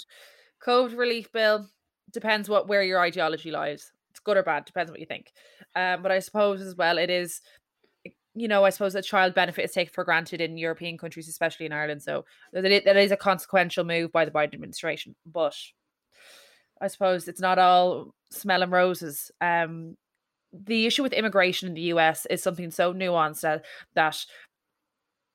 [0.66, 1.68] COVID relief bill
[2.12, 3.92] depends what where your ideology lies.
[4.12, 5.32] It's good or bad, depends what you think.
[5.76, 7.42] Um, but I suppose as well it is
[8.34, 11.66] you know, I suppose that child benefit is taken for granted in European countries, especially
[11.66, 12.04] in Ireland.
[12.04, 15.16] So that it- that is a consequential move by the Biden administration.
[15.26, 15.56] But
[16.80, 19.32] I suppose it's not all smell and roses.
[19.42, 19.98] Um,
[20.54, 24.24] the issue with immigration in the US is something so nuanced that, that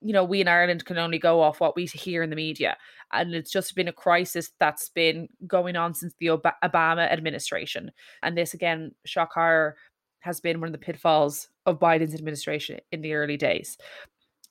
[0.02, 2.76] you know we in Ireland can only go off what we hear in the media,
[3.12, 7.90] and it's just been a crisis that's been going on since the Obama administration.
[8.22, 9.76] And this again, shock horror,
[10.20, 13.76] has been one of the pitfalls of Biden's administration in the early days.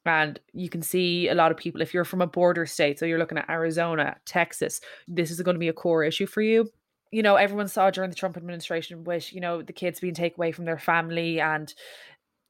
[0.05, 3.05] And you can see a lot of people, if you're from a border state, so
[3.05, 6.71] you're looking at Arizona, Texas, this is going to be a core issue for you
[7.11, 10.39] you know, everyone saw during the Trump administration with, you know, the kids being taken
[10.39, 11.73] away from their family and,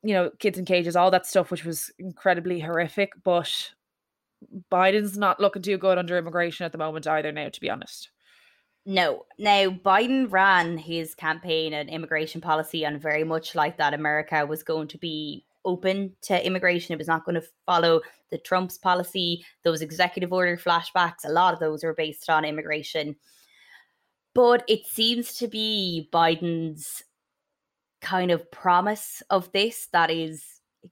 [0.03, 3.11] you know, kids in cages, all that stuff, which was incredibly horrific.
[3.23, 3.71] But
[4.71, 8.09] Biden's not looking too good under immigration at the moment either now, to be honest.
[8.85, 9.25] No.
[9.37, 14.63] Now, Biden ran his campaign and immigration policy on very much like that America was
[14.63, 16.93] going to be open to immigration.
[16.93, 19.45] It was not going to follow the Trump's policy.
[19.63, 23.15] Those executive order flashbacks, a lot of those were based on immigration.
[24.33, 27.03] But it seems to be Biden's
[28.01, 30.43] kind of promise of this that is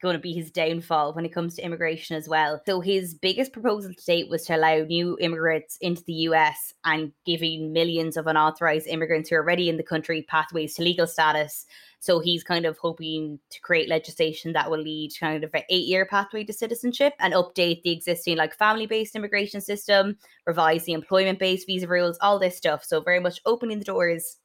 [0.02, 2.62] going to be his downfall when it comes to immigration as well.
[2.68, 7.12] So his biggest proposal to date was to allow new immigrants into the US and
[7.26, 11.66] giving millions of unauthorized immigrants who are already in the country pathways to legal status.
[12.02, 15.64] So he's kind of hoping to create legislation that will lead to kind of an
[15.70, 21.66] eight-year pathway to citizenship and update the existing like family-based immigration system, revise the employment-based
[21.66, 22.86] visa rules, all this stuff.
[22.86, 24.38] So very much opening the doors,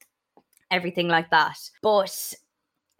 [0.71, 1.57] everything like that.
[1.83, 2.33] But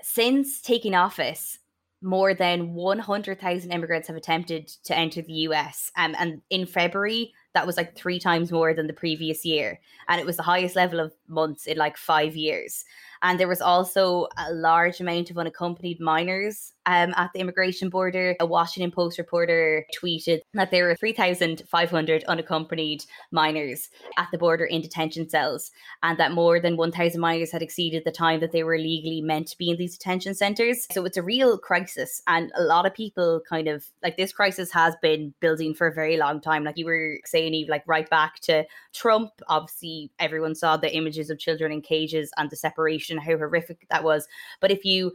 [0.08, 1.58] since taking office,
[2.00, 5.92] more than 100,000 immigrants have attempted to enter the US.
[5.98, 9.80] Um, and in February, that was like three times more than the previous year.
[10.08, 12.86] And it was the highest level of months in like five years.
[13.26, 18.36] And there was also a large amount of unaccompanied minors um, at the immigration border.
[18.40, 24.82] A Washington Post reporter tweeted that there were 3,500 unaccompanied minors at the border in
[24.82, 25.72] detention cells,
[26.04, 29.48] and that more than 1,000 minors had exceeded the time that they were legally meant
[29.48, 30.86] to be in these detention centers.
[30.92, 32.22] So it's a real crisis.
[32.28, 35.94] And a lot of people kind of like this crisis has been building for a
[35.94, 36.64] very long time.
[36.64, 39.32] Like you were saying, like right back to Trump.
[39.48, 44.04] Obviously, everyone saw the images of children in cages and the separation, how horrific that
[44.04, 44.28] was.
[44.62, 45.12] But if you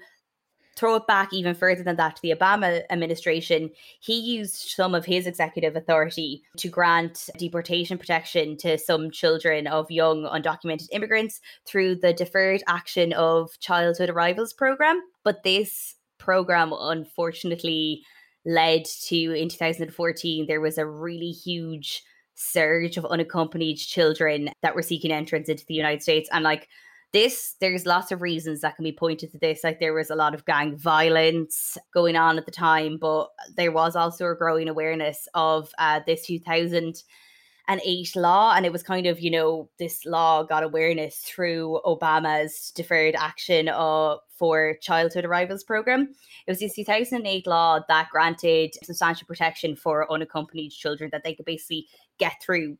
[0.76, 5.04] throw it back even further than that to the Obama administration, he used some of
[5.04, 11.96] his executive authority to grant deportation protection to some children of young undocumented immigrants through
[11.96, 15.02] the Deferred Action of Childhood Arrivals program.
[15.22, 18.02] But this program, unfortunately,
[18.46, 22.02] led to in 2014, there was a really huge
[22.36, 26.28] surge of unaccompanied children that were seeking entrance into the United States.
[26.32, 26.68] And like
[27.12, 29.64] this, there's lots of reasons that can be pointed to this.
[29.64, 33.73] Like there was a lot of gang violence going on at the time, but there
[33.73, 38.55] was also a growing awareness of uh, this 2008 law.
[38.55, 43.68] And it was kind of, you know, this law got awareness through Obama's deferred action
[43.68, 46.14] uh, for childhood arrivals program.
[46.46, 51.46] It was this 2008 law that granted substantial protection for unaccompanied children that they could
[51.46, 52.77] basically get through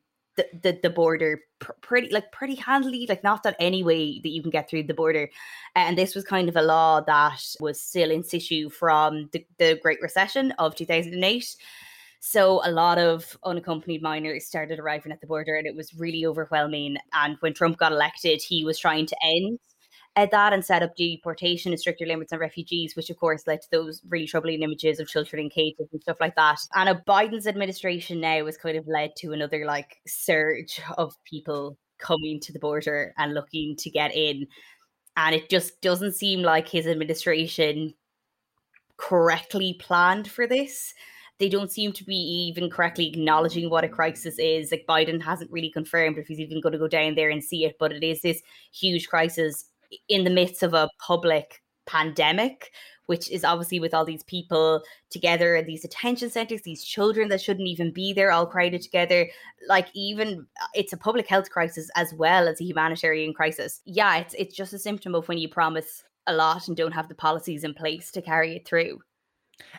[0.62, 4.42] the, the, border pr- pretty like pretty handily like not that any way that you
[4.42, 5.29] can get through the border.
[5.74, 9.79] And this was kind of a law that was still in situ from the, the
[9.83, 11.57] great recession of 2008
[12.22, 16.26] so a lot of unaccompanied minors started arriving at the border and it was really
[16.26, 16.98] overwhelming.
[17.14, 19.59] And when trump got elected he was trying to end
[20.16, 23.62] at that and set up deportation and stricter limits on refugees, which of course led
[23.62, 26.59] to those really troubling images of children in cages and stuff like that.
[26.75, 31.79] And a Biden's administration now has kind of led to another like surge of people
[31.99, 34.46] coming to the border and looking to get in.
[35.16, 37.94] And it just doesn't seem like his administration
[38.96, 40.92] correctly planned for this
[41.40, 44.70] they don't seem to be even correctly acknowledging what a crisis is.
[44.70, 47.64] Like Biden hasn't really confirmed if he's even going to go down there and see
[47.64, 48.42] it, but it is this
[48.73, 49.64] huge crisis
[50.09, 52.70] in the midst of a public pandemic
[53.11, 57.40] which is obviously with all these people together and these detention centers, these children that
[57.40, 59.29] shouldn't even be there, all crowded together.
[59.66, 63.81] Like even uh, it's a public health crisis as well as a humanitarian crisis.
[63.85, 67.09] Yeah, it's it's just a symptom of when you promise a lot and don't have
[67.09, 69.00] the policies in place to carry it through.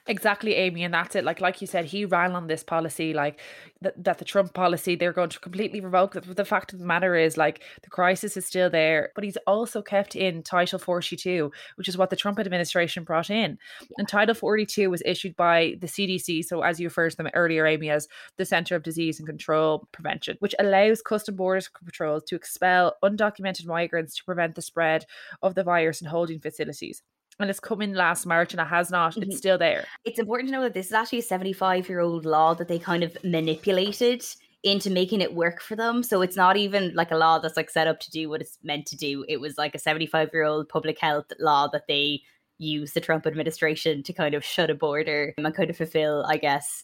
[0.08, 1.24] Exactly, Amy, and that's it.
[1.24, 3.40] Like, like you said, he ran on this policy, like
[3.82, 6.26] that, that the Trump policy, they're going to completely revoke it.
[6.28, 9.38] But the fact of the matter is, like, the crisis is still there, but he's
[9.48, 13.58] also kept in Title 42, which is what the Trump administration brought in.
[13.82, 13.88] Yeah.
[14.00, 17.68] And Title 42 was issued by the CDC, so as you referred to them earlier,
[17.68, 22.36] Amy, as the Center of Disease and Control Prevention, which allows custom borders patrols to
[22.36, 25.06] expel undocumented migrants to prevent the spread
[25.42, 27.04] of the virus in holding facilities
[27.42, 29.18] and it's come in last March and it has not.
[29.18, 29.36] It's mm-hmm.
[29.36, 29.86] still there.
[30.06, 32.80] It's important to know that this is actually a 75 year old law that they
[32.80, 34.24] kind of manipulated
[34.64, 36.04] into making it work for them.
[36.04, 38.60] So it's not even like a law that's like set up to do what it's
[38.64, 39.26] meant to do.
[39.28, 42.22] It was like a 75 year old public health law that they
[42.58, 46.38] used the Trump administration to kind of shut a border and kind of fulfill, I
[46.38, 46.84] guess,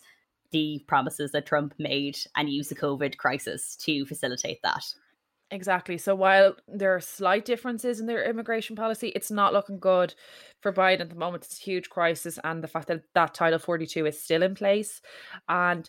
[0.52, 4.84] the promises that Trump made and use the COVID crisis to facilitate that.
[5.50, 5.98] Exactly.
[5.98, 10.14] So while there are slight differences in their immigration policy, it's not looking good
[10.62, 11.46] for Biden at the moment.
[11.46, 15.02] It's a huge crisis, and the fact that that Title 42 is still in place.
[15.48, 15.88] And,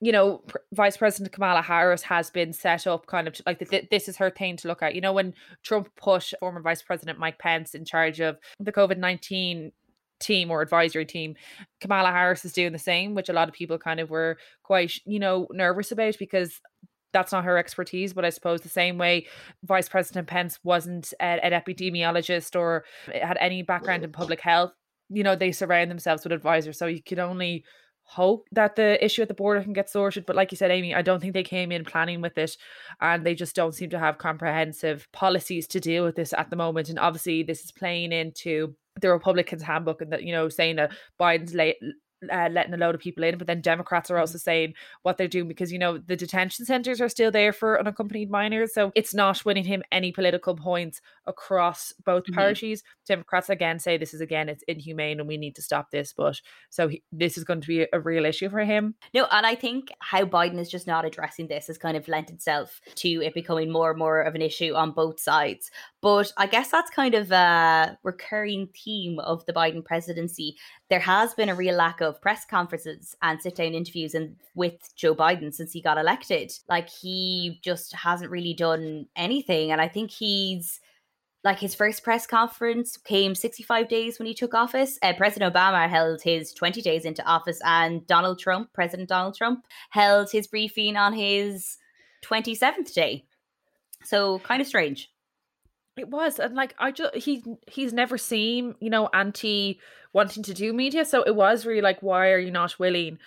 [0.00, 3.88] you know, P- Vice President Kamala Harris has been set up kind of like th-
[3.90, 4.96] this is her thing to look at.
[4.96, 8.98] You know, when Trump put former Vice President Mike Pence in charge of the COVID
[8.98, 9.70] 19
[10.18, 11.34] team or advisory team.
[11.80, 14.94] Kamala Harris is doing the same, which a lot of people kind of were quite,
[15.04, 16.60] you know, nervous about because
[17.12, 18.12] that's not her expertise.
[18.12, 19.26] But I suppose the same way
[19.64, 24.72] Vice President Pence wasn't a, an epidemiologist or had any background in public health,
[25.08, 26.78] you know, they surround themselves with advisors.
[26.78, 27.64] So you can only
[28.08, 30.24] hope that the issue at the border can get sorted.
[30.26, 32.56] But like you said, Amy, I don't think they came in planning with it
[33.00, 36.56] and they just don't seem to have comprehensive policies to deal with this at the
[36.56, 36.88] moment.
[36.88, 40.92] And obviously, this is playing into the Republicans' handbook and that, you know, saying that
[41.20, 41.76] Biden's late
[42.30, 45.28] uh, letting a load of people in, but then Democrats are also saying what they're
[45.28, 49.14] doing because you know the detention centers are still there for unaccompanied minors, so it's
[49.14, 52.34] not winning him any political points across both mm-hmm.
[52.34, 52.82] parties.
[53.06, 56.40] Democrats again say this is again it's inhumane and we need to stop this, but
[56.70, 58.94] so he, this is going to be a, a real issue for him.
[59.14, 62.30] No, and I think how Biden is just not addressing this has kind of lent
[62.30, 65.70] itself to it becoming more and more of an issue on both sides.
[66.02, 70.56] But I guess that's kind of a recurring theme of the Biden presidency.
[70.88, 74.94] There has been a real lack of press conferences and sit down interviews and with
[74.94, 76.52] Joe Biden since he got elected.
[76.68, 79.72] Like he just hasn't really done anything.
[79.72, 80.80] And I think he's
[81.46, 84.98] like his first press conference came 65 days when he took office.
[85.00, 89.64] Uh, President Obama held his 20 days into office, and Donald Trump, President Donald Trump,
[89.90, 91.78] held his briefing on his
[92.24, 93.24] 27th day.
[94.02, 95.08] So kind of strange.
[95.96, 99.80] It was, and like I just he he's never seen you know anti
[100.12, 103.18] wanting to do media, so it was really like why are you not willing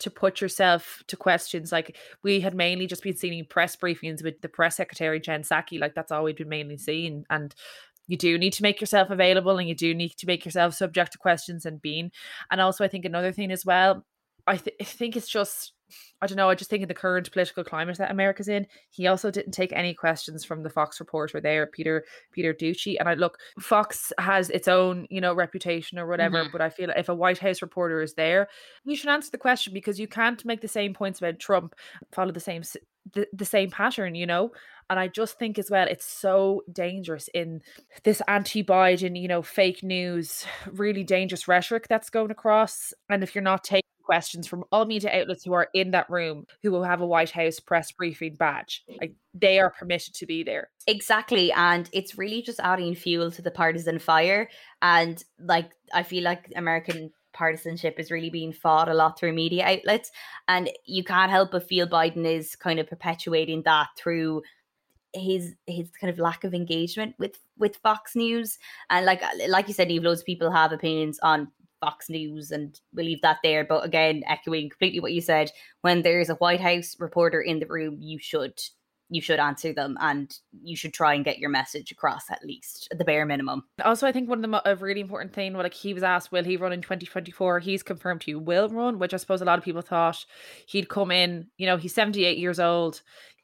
[0.00, 1.72] to put yourself to questions?
[1.72, 5.80] Like we had mainly just been seeing press briefings with the press secretary Jen Psaki,
[5.80, 7.54] like that's all we'd been mainly seeing, and
[8.08, 11.12] you do need to make yourself available and you do need to make yourself subject
[11.12, 12.10] to questions and being
[12.50, 14.04] and also i think another thing as well
[14.46, 15.74] I, th- I think it's just
[16.20, 16.48] I don't know.
[16.48, 19.72] I just think in the current political climate that America's in, he also didn't take
[19.72, 22.96] any questions from the Fox reporter there, Peter Peter Doocy.
[22.98, 26.42] And I look, Fox has its own, you know, reputation or whatever.
[26.42, 26.52] Mm-hmm.
[26.52, 28.48] But I feel if a White House reporter is there,
[28.84, 31.74] you should answer the question because you can't make the same points about Trump,
[32.12, 32.62] follow the same
[33.14, 34.52] the, the same pattern, you know.
[34.90, 37.62] And I just think as well, it's so dangerous in
[38.04, 42.94] this anti-Biden, you know, fake news, really dangerous rhetoric that's going across.
[43.10, 46.46] And if you're not taking questions from all media outlets who are in that room
[46.62, 48.82] who will have a White House press briefing badge.
[48.98, 50.70] Like they are permitted to be there.
[50.86, 51.52] Exactly.
[51.52, 54.48] And it's really just adding fuel to the partisan fire.
[54.80, 59.66] And like I feel like American partisanship is really being fought a lot through media
[59.66, 60.10] outlets.
[60.48, 64.42] And you can't help but feel Biden is kind of perpetuating that through
[65.14, 68.58] his his kind of lack of engagement with with Fox News.
[68.90, 71.48] And like uh, like you said, Eve, loads of people have opinions on
[71.80, 73.64] Fox News and we'll leave that there.
[73.64, 75.50] But again, echoing completely what you said,
[75.82, 78.60] when there's a White House reporter in the room, you should
[79.10, 82.88] you should answer them and you should try and get your message across at least
[82.90, 83.64] at the bare minimum.
[83.82, 86.44] Also, I think one of the a really important thing, like he was asked, will
[86.44, 87.60] he run in 2024?
[87.60, 90.24] He's confirmed he will run, which I suppose a lot of people thought
[90.66, 91.46] he'd come in.
[91.56, 93.00] You know, he's 78 years old,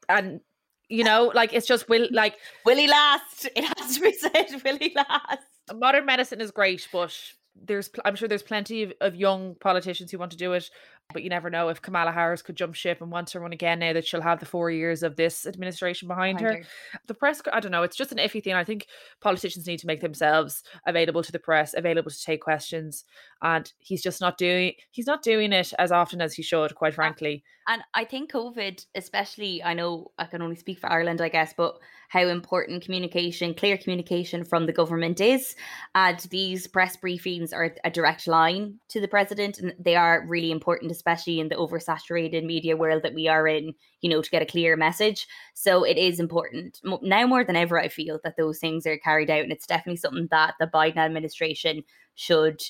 [0.08, 0.40] and
[0.88, 3.48] you know, like it's just will like will he last?
[3.56, 5.46] It has to be said, will he last?
[5.74, 7.16] Modern medicine is great, but
[7.60, 10.68] there's I'm sure there's plenty of, of young politicians who want to do it,
[11.12, 13.78] but you never know if Kamala Harris could jump ship and want to run again
[13.78, 16.62] now that she'll have the four years of this administration behind, behind her.
[16.62, 16.68] her.
[17.06, 18.54] The press, I don't know, it's just an iffy thing.
[18.54, 18.86] I think
[19.20, 23.04] politicians need to make themselves available to the press, available to take questions,
[23.42, 26.94] and he's just not doing he's not doing it as often as he should, quite
[26.94, 27.44] frankly.
[27.66, 31.54] And I think COVID, especially, I know I can only speak for Ireland, I guess,
[31.56, 31.78] but
[32.10, 35.56] how important communication, clear communication from the government is.
[35.94, 40.50] And these press briefings are a direct line to the president, and they are really
[40.50, 44.42] important, especially in the oversaturated media world that we are in, you know, to get
[44.42, 45.26] a clear message.
[45.54, 49.30] So it is important now more than ever, I feel that those things are carried
[49.30, 49.42] out.
[49.42, 51.82] And it's definitely something that the Biden administration
[52.14, 52.60] should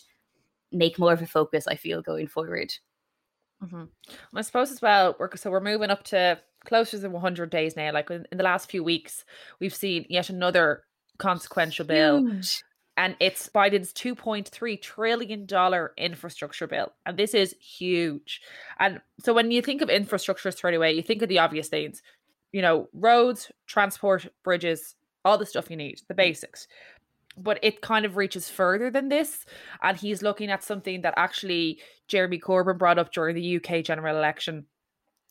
[0.71, 2.73] make more of a focus, I feel, going forward.
[3.65, 4.37] Mm-hmm.
[4.37, 7.93] I suppose as well, we're so we're moving up to closer to 100 days now.
[7.93, 9.25] Like in, in the last few weeks,
[9.61, 10.83] we've seen yet another
[11.19, 12.27] consequential bill.
[12.27, 12.63] Huge.
[12.97, 15.49] And it's Biden's $2.3 trillion
[15.97, 16.93] infrastructure bill.
[17.05, 18.41] And this is huge.
[18.79, 22.03] And so when you think of infrastructure straight away, you think of the obvious things,
[22.53, 24.95] you know, roads, transport, bridges,
[25.25, 26.69] all the stuff you need, the basics
[27.37, 29.45] but it kind of reaches further than this.
[29.83, 34.17] And he's looking at something that actually Jeremy Corbyn brought up during the UK general
[34.17, 34.67] election.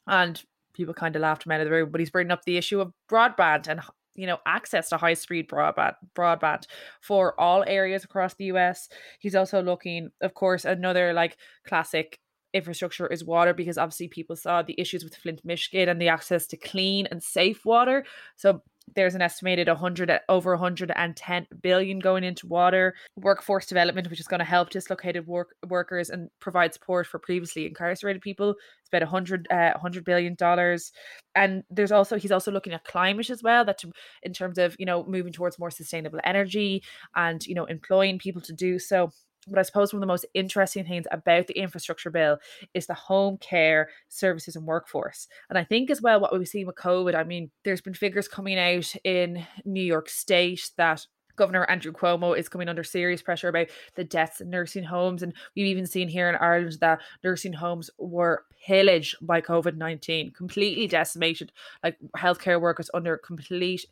[0.08, 0.42] And
[0.74, 2.82] people kind of laughed him out of the room, but he's bringing up the issue
[2.82, 3.82] of broadband and
[4.16, 6.66] you know access to high speed broadband broadband
[7.02, 8.90] for all areas across the US.
[9.20, 12.20] He's also looking, of course, another like classic
[12.54, 16.46] infrastructure is water because obviously people saw the issues with Flint, Michigan and the access
[16.48, 18.06] to clean and safe water.
[18.36, 18.62] So
[18.96, 22.94] there's an estimated 100 over 110 billion going into water.
[23.16, 27.66] Workforce development which is going to help dislocated work workers and provide support for previously
[27.66, 30.92] incarcerated people it's about 100 uh, 100 billion dollars.
[31.36, 34.76] And there's also he's also looking at climate as well that to, in terms of
[34.80, 36.84] you know moving towards more sustainable energy
[37.16, 39.12] and you know employing people to do so
[39.48, 42.38] but I suppose one of the most interesting things about the infrastructure bill
[42.74, 45.28] is the home care services and workforce.
[45.50, 48.28] And I think as well what we've seen with COVID, I mean, there's been figures
[48.28, 53.48] coming out in New York State that Governor Andrew Cuomo is coming under serious pressure
[53.48, 55.24] about the deaths in nursing homes.
[55.24, 60.32] And we've even seen here in Ireland that nursing homes were pillaged by COVID 19,
[60.32, 61.52] completely decimated,
[61.84, 63.86] like healthcare workers under complete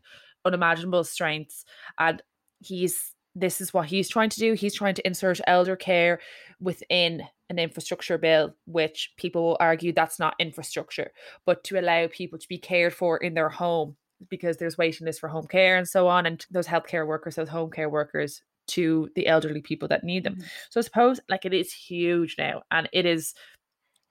[0.45, 1.65] unimaginable strengths.
[1.97, 2.21] And
[2.59, 4.53] he's this is what he's trying to do.
[4.53, 6.19] He's trying to insert elder care
[6.59, 11.11] within an infrastructure bill, which people will argue that's not infrastructure,
[11.45, 13.95] but to allow people to be cared for in their home
[14.29, 17.49] because there's waiting lists for home care and so on, and those healthcare workers, those
[17.49, 20.35] home care workers to the elderly people that need them.
[20.35, 20.47] Mm-hmm.
[20.69, 23.33] So I suppose like it is huge now, and it is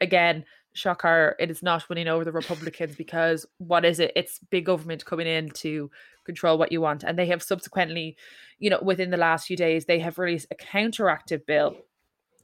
[0.00, 4.12] again shocker it is not winning over the republicans because what is it?
[4.14, 5.90] It's big government coming in to
[6.24, 7.02] control what you want.
[7.02, 8.16] And they have subsequently
[8.58, 11.76] you know within the last few days they have released a counteractive bill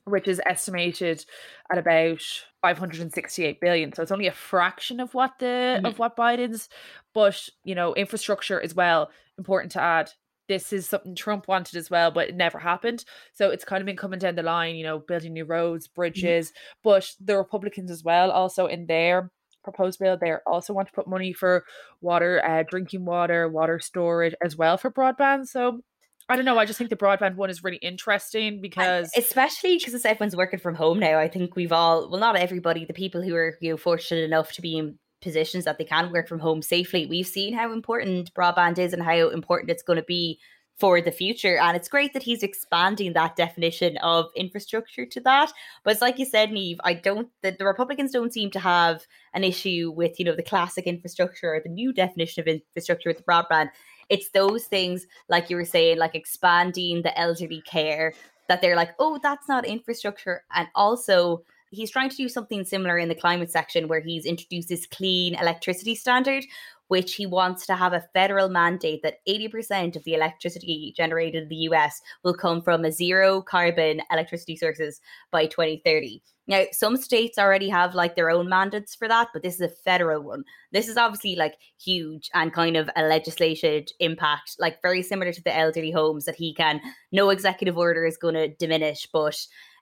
[0.05, 1.25] which is estimated
[1.71, 2.23] at about
[2.63, 3.93] 568 billion.
[3.93, 5.87] So it's only a fraction of what the mm-hmm.
[5.87, 6.69] of what biden's
[7.15, 10.11] but you know infrastructure as well important to add
[10.49, 13.05] this is something Trump wanted as well, but it never happened.
[13.33, 15.95] So it's kind of been coming down the line, you know, building new roads, mm-hmm.
[15.95, 16.49] bridges.
[16.49, 16.81] Mm-hmm.
[16.85, 19.31] But the Republicans as well, also in their
[19.65, 21.65] proposed bill, they also want to put money for
[22.01, 25.49] water, uh, drinking water, water storage as well for broadband.
[25.49, 25.81] So
[26.29, 26.59] I don't know.
[26.59, 30.75] I just think the broadband one is really interesting because, especially because everyone's working from
[30.75, 31.19] home now.
[31.19, 34.53] I think we've all, well, not everybody, the people who are you know fortunate enough
[34.53, 37.05] to be in positions that they can work from home safely.
[37.07, 40.39] We've seen how important broadband is and how important it's going to be
[40.79, 41.59] for the future.
[41.59, 45.51] And it's great that he's expanding that definition of infrastructure to that.
[45.83, 49.07] But it's like you said, Niamh, I don't the, the Republicans don't seem to have
[49.33, 53.27] an issue with, you know, the classic infrastructure or the new definition of infrastructure with
[53.27, 53.71] broadband.
[54.09, 58.13] It's those things, like you were saying, like expanding the elderly care
[58.49, 60.45] that they're like, oh, that's not infrastructure.
[60.55, 61.43] And also
[61.77, 65.35] he's trying to do something similar in the climate section where he's introduced this clean
[65.35, 66.45] electricity standard
[66.89, 71.49] which he wants to have a federal mandate that 80% of the electricity generated in
[71.49, 75.01] the US will come from a zero carbon electricity sources
[75.31, 76.23] by 2030.
[76.49, 79.69] Now, some states already have like their own mandates for that, but this is a
[79.69, 80.45] federal one.
[80.71, 85.43] This is obviously like huge and kind of a legislated impact, like very similar to
[85.43, 89.37] the elderly homes that he can, no executive order is going to diminish, but,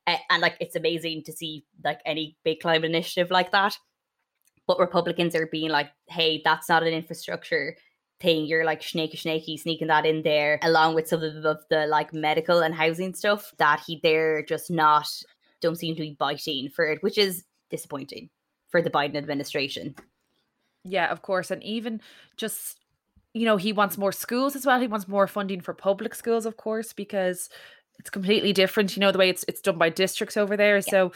[0.07, 3.77] and like it's amazing to see like any big climate initiative like that
[4.67, 7.77] but Republicans are being like, hey, that's not an infrastructure
[8.21, 8.47] thing.
[8.47, 11.87] You're like snaky snaky sneaking that in there along with some of the, of the
[11.87, 15.07] like medical and housing stuff that he they're just not
[15.61, 18.31] don't seem to be biting for it, which is disappointing
[18.69, 19.95] for the Biden administration.
[20.85, 21.51] Yeah, of course.
[21.51, 22.01] And even
[22.37, 22.79] just
[23.37, 24.81] you know, he wants more schools as well.
[24.81, 27.49] He wants more funding for public schools, of course, because
[28.05, 30.77] it's completely different you know the way it's it's done by districts over there.
[30.77, 30.83] Yeah.
[30.91, 31.13] so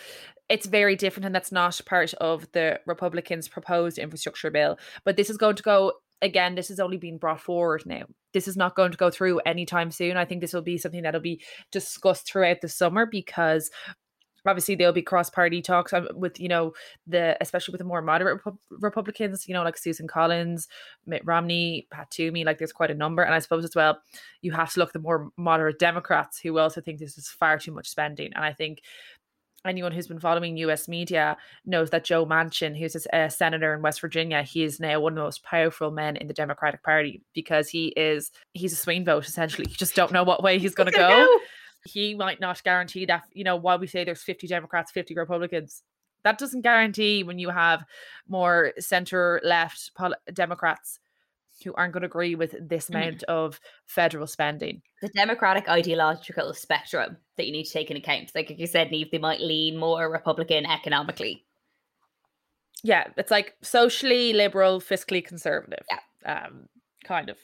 [0.48, 4.78] it's very different and that's not part of the republicans proposed infrastructure bill.
[5.04, 8.04] But this is going to go again this is only being brought forward now.
[8.32, 10.16] This is not going to go through anytime soon.
[10.16, 13.70] I think this will be something that'll be discussed throughout the summer because
[14.48, 16.72] obviously there'll be cross-party talks um, with you know
[17.06, 20.68] the especially with the more moderate Repu- republicans you know like susan collins
[21.06, 23.22] mitt romney pat toomey like there's quite a number.
[23.22, 24.00] And i suppose as well
[24.42, 27.58] you have to look at the more moderate democrats who also think this is far
[27.58, 28.32] too much spending.
[28.34, 28.82] And i think
[29.66, 31.36] anyone who's been following US media
[31.66, 35.16] knows that Joe Manchin, who's a senator in West Virginia, he is now one of
[35.16, 39.26] the most powerful men in the Democratic Party because he is he's a swing vote
[39.26, 39.68] essentially.
[39.68, 41.26] You just don't know what way he's going to go
[41.84, 45.82] he might not guarantee that, you know, while we say there's 50 Democrats, 50 Republicans,
[46.24, 47.84] that doesn't guarantee when you have
[48.28, 50.98] more center left pol- Democrats
[51.64, 52.94] who aren't going to agree with this mm.
[52.94, 53.24] amount mm.
[53.32, 54.82] of federal spending.
[55.02, 58.32] The democratic ideological spectrum that you need to take into account.
[58.34, 61.44] Like you said, Niamh, they might lean more Republican economically.
[62.82, 65.84] Yeah, it's like socially liberal, fiscally conservative.
[65.90, 66.44] Yeah.
[66.44, 66.68] Um,
[67.04, 67.38] kind of.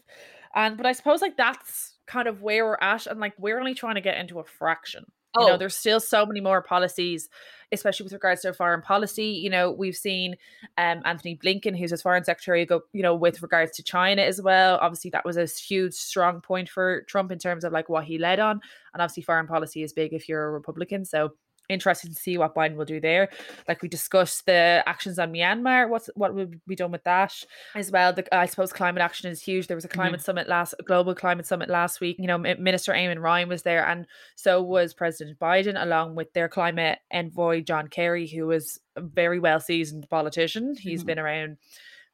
[0.55, 3.74] And but I suppose like that's kind of where we're at and like we're only
[3.74, 5.05] trying to get into a fraction
[5.36, 5.48] you oh.
[5.48, 7.28] know there's still so many more policies
[7.72, 10.36] especially with regards to foreign policy you know we've seen
[10.78, 14.40] um antony blinken who's his foreign secretary go you know with regards to china as
[14.40, 18.05] well obviously that was a huge strong point for trump in terms of like what
[18.05, 18.61] he led on
[18.92, 21.32] and obviously foreign policy is big if you're a republican so
[21.69, 23.29] interested to see what Biden will do there.
[23.69, 27.35] Like we discussed the actions on Myanmar, what's what will be done with that
[27.75, 28.12] as well.
[28.12, 29.67] The, I suppose climate action is huge.
[29.67, 30.01] There was a mm-hmm.
[30.01, 30.25] climate mm-hmm.
[30.25, 32.17] summit last, a global climate summit last week.
[32.19, 34.07] You know, Minister Eamon Ryan was there, and
[34.37, 39.39] so was President Biden, along with their climate envoy John Kerry, who was a very
[39.39, 40.75] well seasoned politician.
[40.79, 41.07] He's mm-hmm.
[41.07, 41.57] been around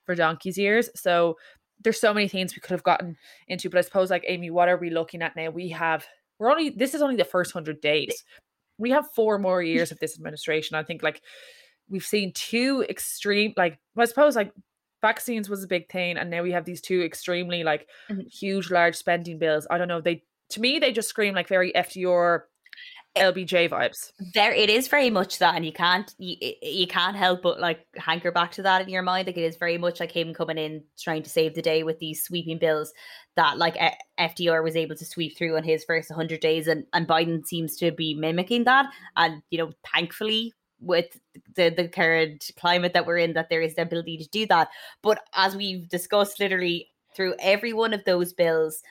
[0.04, 1.36] for donkey's years, so.
[1.82, 3.16] There's so many things we could have gotten
[3.48, 5.48] into, but I suppose like Amy, what are we looking at now?
[5.48, 6.06] We have
[6.38, 8.22] we're only this is only the first hundred days
[8.80, 10.74] we have four more years of this administration.
[10.74, 11.22] I think like
[11.88, 14.52] we've seen two extreme like I suppose like
[15.02, 18.22] vaccines was a big thing and now we have these two extremely like mm-hmm.
[18.26, 19.66] huge large spending bills.
[19.70, 22.40] I don't know, they to me they just scream like very FDR
[23.16, 24.12] LBJ vibes.
[24.34, 27.86] There, it is very much that, and you can't you, you can't help but like
[27.96, 29.26] hanker back to that in your mind.
[29.26, 31.98] Like it is very much like him coming in trying to save the day with
[31.98, 32.92] these sweeping bills
[33.36, 33.76] that like
[34.18, 37.76] FDR was able to sweep through on his first 100 days, and and Biden seems
[37.78, 38.86] to be mimicking that.
[39.16, 41.18] And you know, thankfully, with
[41.56, 44.68] the the current climate that we're in, that there is the ability to do that.
[45.02, 48.82] But as we've discussed, literally through every one of those bills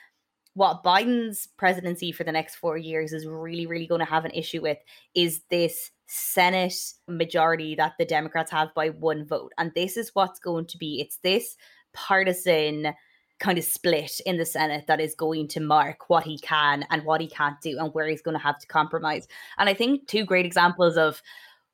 [0.54, 4.32] what Biden's presidency for the next four years is really, really going to have an
[4.32, 4.78] issue with
[5.14, 6.74] is this Senate
[7.06, 9.52] majority that the Democrats have by one vote.
[9.58, 11.56] And this is what's going to be it's this
[11.92, 12.92] partisan
[13.38, 17.04] kind of split in the Senate that is going to mark what he can and
[17.04, 19.26] what he can't do and where he's going to have to compromise.
[19.56, 21.22] And I think two great examples of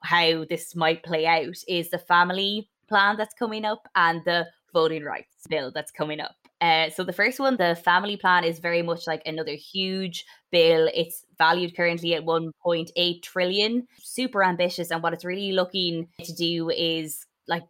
[0.01, 5.03] how this might play out is the family plan that's coming up and the voting
[5.03, 6.37] rights bill that's coming up.
[6.61, 10.89] Uh, so the first one, the family plan, is very much like another huge bill.
[10.95, 14.91] It's valued currently at 1.8 trillion, super ambitious.
[14.91, 17.65] And what it's really looking to do is like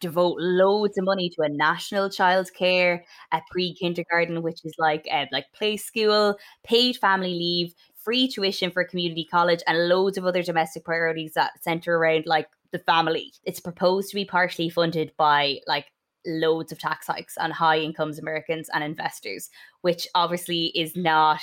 [0.00, 5.06] devote loads of money to a national child care, a pre kindergarten, which is like
[5.10, 10.24] uh, like play school, paid family leave, free tuition for community college, and loads of
[10.24, 13.32] other domestic priorities that center around like the family.
[13.44, 15.86] It's proposed to be partially funded by like
[16.26, 19.50] loads of tax hikes on high incomes Americans and investors,
[19.82, 21.40] which obviously is not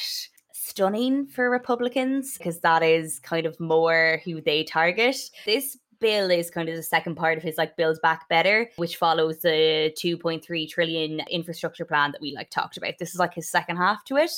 [0.53, 5.17] stunning for Republicans because that is kind of more who they target.
[5.45, 8.97] This bill is kind of the second part of his like build back better which
[8.97, 12.93] follows the 2.3 trillion infrastructure plan that we like talked about.
[12.99, 14.31] This is like his second half to it.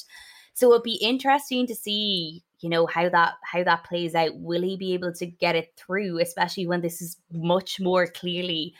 [0.53, 4.35] So it'll be interesting to see you know how that how that plays out.
[4.35, 8.73] Will he be able to get it through especially when this is much more clearly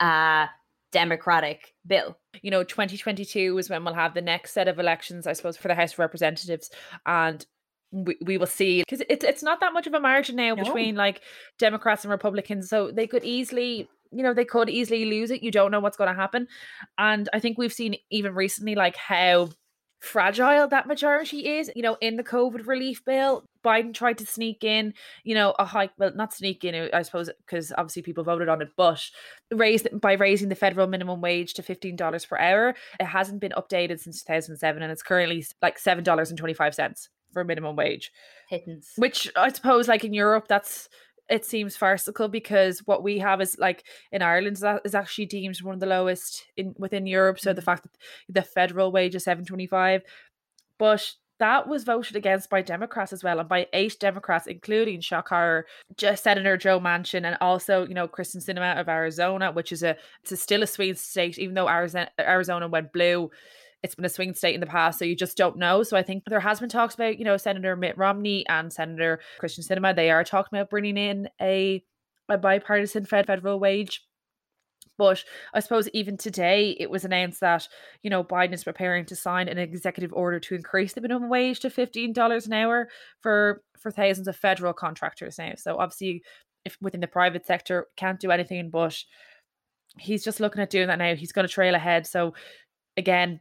[0.00, 0.46] uh
[0.94, 5.32] democratic bill you know 2022 is when we'll have the next set of elections i
[5.32, 6.70] suppose for the house of representatives
[7.04, 7.46] and
[7.90, 10.62] we, we will see because it's it's not that much of a margin now No.
[10.62, 11.20] between like
[11.58, 15.50] democrats and republicans so they could easily you know they could easily lose it you
[15.50, 16.46] don't know what's going to happen
[16.96, 19.48] and i think we've seen even recently like how
[20.04, 23.44] fragile that majority is you know in the covid relief bill.
[23.64, 24.92] Biden tried to sneak in
[25.24, 28.60] you know a hike well not sneak in i suppose because obviously people voted on
[28.60, 29.10] it but
[29.50, 34.00] raised by raising the federal minimum wage to $15 per hour it hasn't been updated
[34.00, 38.12] since 2007 and it's currently like $7.25 for minimum wage.
[38.50, 40.90] Pittance which I suppose like in Europe that's
[41.28, 45.56] it seems farcical because what we have is like in Ireland that is actually deemed
[45.62, 47.40] one of the lowest in within Europe.
[47.40, 47.64] So the mm.
[47.64, 47.96] fact that
[48.28, 50.02] the federal wage is seven twenty five,
[50.78, 55.28] but that was voted against by Democrats as well, and by eight Democrats, including shock
[55.28, 55.66] horror,
[55.96, 59.96] just Senator Joe Manchin, and also you know Kyrsten Sinema of Arizona, which is a
[60.22, 63.30] it's a, still a swing state, even though Arizona Arizona went blue
[63.84, 65.82] it's been a swing state in the past, so you just don't know.
[65.82, 69.20] So I think there has been talks about, you know, Senator Mitt Romney and Senator
[69.38, 69.94] Kyrsten Sinema.
[69.94, 71.84] They are talking about bringing in a
[72.30, 74.02] a bipartisan fed federal wage.
[74.96, 75.22] But
[75.52, 77.68] I suppose even today it was announced that,
[78.02, 81.60] you know, Biden is preparing to sign an executive order to increase the minimum wage
[81.60, 82.88] to $15 an hour
[83.20, 85.52] for for thousands of federal contractors now.
[85.56, 86.22] So obviously
[86.64, 88.96] if within the private sector can't do anything but
[89.98, 91.14] he's just looking at doing that now.
[91.14, 92.06] He's going to trail ahead.
[92.06, 92.32] So
[92.96, 93.40] again,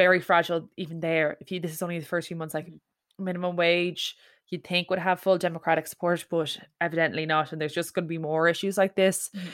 [0.00, 1.36] very fragile even there.
[1.40, 2.72] If you this is only the first few months, like
[3.18, 4.16] minimum wage,
[4.48, 7.52] you'd think would have full democratic support, but evidently not.
[7.52, 9.50] And there's just going to be more issues like this Mhm.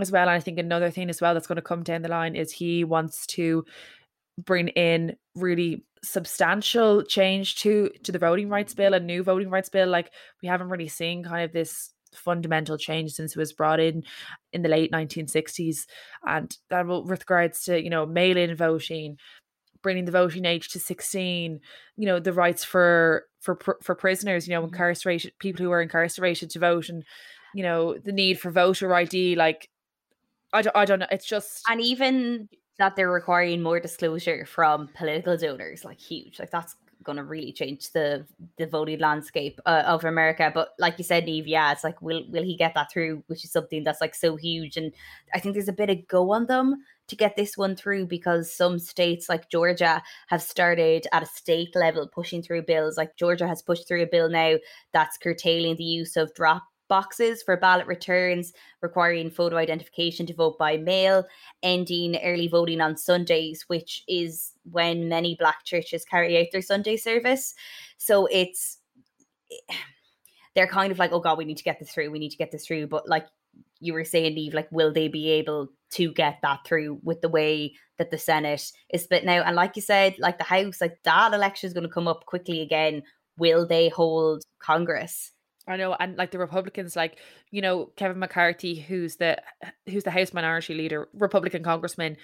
[0.00, 0.22] as well.
[0.28, 2.50] And I think another thing as well that's going to come down the line is
[2.52, 3.64] he wants to
[4.44, 9.70] bring in really substantial change to to the voting rights bill a new voting rights
[9.70, 10.10] bill like
[10.42, 14.04] we haven't really seen kind of this fundamental change since it was brought in
[14.52, 15.86] in the late 1960s
[16.26, 19.18] and that will with regards to you know mail-in voting
[19.82, 21.60] bringing the voting age to 16
[21.96, 24.68] you know the rights for for for prisoners you know Mhm.
[24.68, 27.04] incarcerated people who are incarcerated to vote and
[27.54, 29.68] you know the need for voter id like
[30.52, 32.48] i don't, I don't know it's just and even
[32.78, 37.52] that they're requiring more disclosure from political donors like huge like that's going to really
[37.52, 38.26] change the
[38.58, 42.24] the voting landscape uh, of america but like you said Niamh yeah it's like will
[42.30, 44.92] will he get that through which is something that's like so huge and
[45.32, 48.52] i think there's a bit of go on them to get this one through because
[48.52, 53.46] some states like georgia have started at a state level pushing through bills like georgia
[53.46, 54.54] has pushed through a bill now
[54.92, 60.58] that's curtailing the use of drop boxes for ballot returns requiring photo identification to vote
[60.58, 61.24] by mail
[61.62, 66.96] ending early voting on Sundays, which is when many black churches carry out their Sunday
[66.96, 67.54] service.
[67.98, 68.78] So it's
[69.50, 69.74] eh,
[70.54, 72.10] they're kind of like, oh God, we need to get this through.
[72.10, 72.86] We need to get this through.
[72.86, 73.26] But like
[73.80, 77.28] you were saying, Eve, like, will they be able to get that through with the
[77.28, 79.42] way that the Senate is split now?
[79.42, 82.24] And like you said, like the House, like that election is going to come up
[82.26, 83.02] quickly again.
[83.38, 85.32] Will they hold Congress?
[85.68, 87.18] I know, and like the Republicans, like
[87.50, 89.42] you know Kevin McCarthy, who's the
[89.90, 92.16] who's the House Minority Leader, Republican congressman.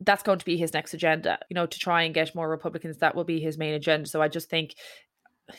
[0.00, 1.38] That's going to be his next agenda.
[1.48, 2.98] You know, to try and get more Republicans.
[2.98, 4.08] That will be his main agenda.
[4.08, 4.74] So I just think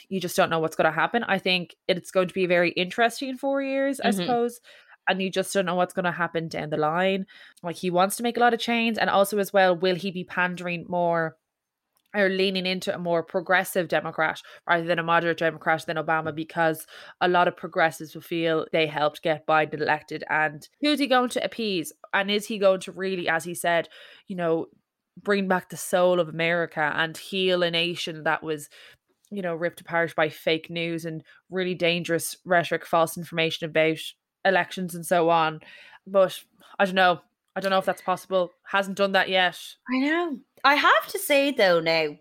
[0.10, 1.24] you just don't know what's going to happen.
[1.24, 4.14] I think it's going to be very interesting four years, I Mhm.
[4.16, 4.60] suppose.
[5.08, 7.26] And you just don't know what's going to happen down the line.
[7.64, 10.12] Like he wants to make a lot of change, and also as well, will he
[10.12, 11.36] be pandering more?
[12.16, 16.86] or leaning into a more progressive Democrat rather than a moderate Democrat than Obama because
[17.22, 20.24] a lot of progressives will feel they helped get Biden elected.
[20.30, 21.94] And who's he going to appease?
[22.14, 23.88] And is he going to really, as he said,
[24.28, 24.68] you know,
[25.22, 28.70] bring back the soul of America and heal a nation that was,
[29.30, 34.00] you know, ripped apart by fake news and really dangerous rhetoric, false information about
[34.46, 35.62] elections and so on.
[36.08, 36.40] But
[36.80, 37.22] I don't know.
[37.56, 38.52] I don't know if that's possible.
[38.64, 39.60] Hasn't done that yet.
[39.90, 40.40] I know.
[40.64, 42.16] I have to say though now,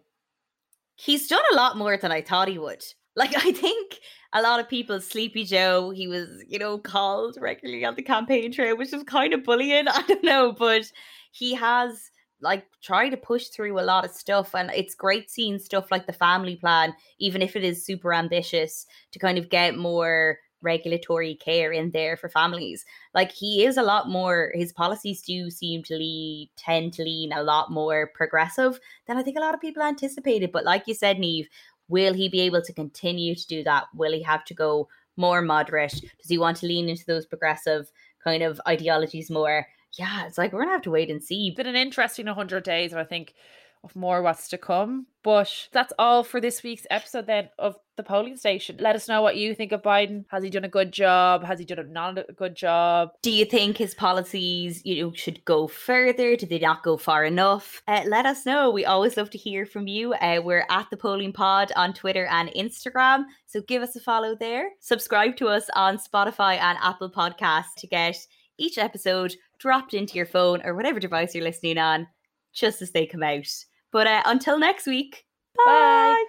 [0.97, 2.85] he's done a lot more than I thought he would.
[3.17, 3.99] Like I think
[4.33, 8.53] a lot of people, Sleepy Joe, he was, you know, called regularly on the campaign
[8.53, 9.89] trail, which is kind of bullying.
[9.89, 10.91] I don't know, but
[11.33, 12.11] he has
[12.41, 16.07] like tried to push through a lot of stuff and it's great seeing stuff like
[16.07, 21.35] the family plan, even if it is super ambitious, to kind of get more regulatory
[21.37, 22.85] care in there for families.
[23.15, 27.33] Like he is a lot more his policies do seem to lead tend to lean
[27.33, 30.53] a lot more progressive than I think a lot of people anticipated.
[30.53, 31.47] But like you said, Niamh,
[31.89, 33.85] will he be able to continue to do that?
[33.95, 35.93] Will he have to go more moderate?
[35.93, 37.91] Does he want to lean into those progressive
[38.23, 39.67] kind of ideologies more?
[39.99, 41.49] Yeah, it's like we're gonna have to wait and see.
[41.49, 43.35] It's been an interesting 100 days, and I think
[43.83, 45.07] of more what's to come.
[45.23, 48.77] But that's all for this week's episode then of the polling station.
[48.81, 50.25] Let us know what you think of Biden.
[50.31, 51.45] Has he done a good job?
[51.45, 53.11] Has he done a not a good job?
[53.23, 56.37] Do you think his policies, you know, should go further?
[56.37, 57.83] Did they not go far enough?
[57.87, 58.71] Uh, let us know.
[58.71, 60.15] We always love to hear from you.
[60.15, 64.35] Uh, we're at the Polling Pod on Twitter and Instagram, so give us a follow
[64.35, 64.71] there.
[64.81, 68.17] Subscribe to us on Spotify and Apple Podcasts to get
[68.57, 72.07] each episode dropped into your phone or whatever device you're listening on,
[72.53, 73.47] just as they come out.
[73.93, 75.25] But uh, until next week,
[75.57, 75.65] bye.
[75.67, 76.25] Bye.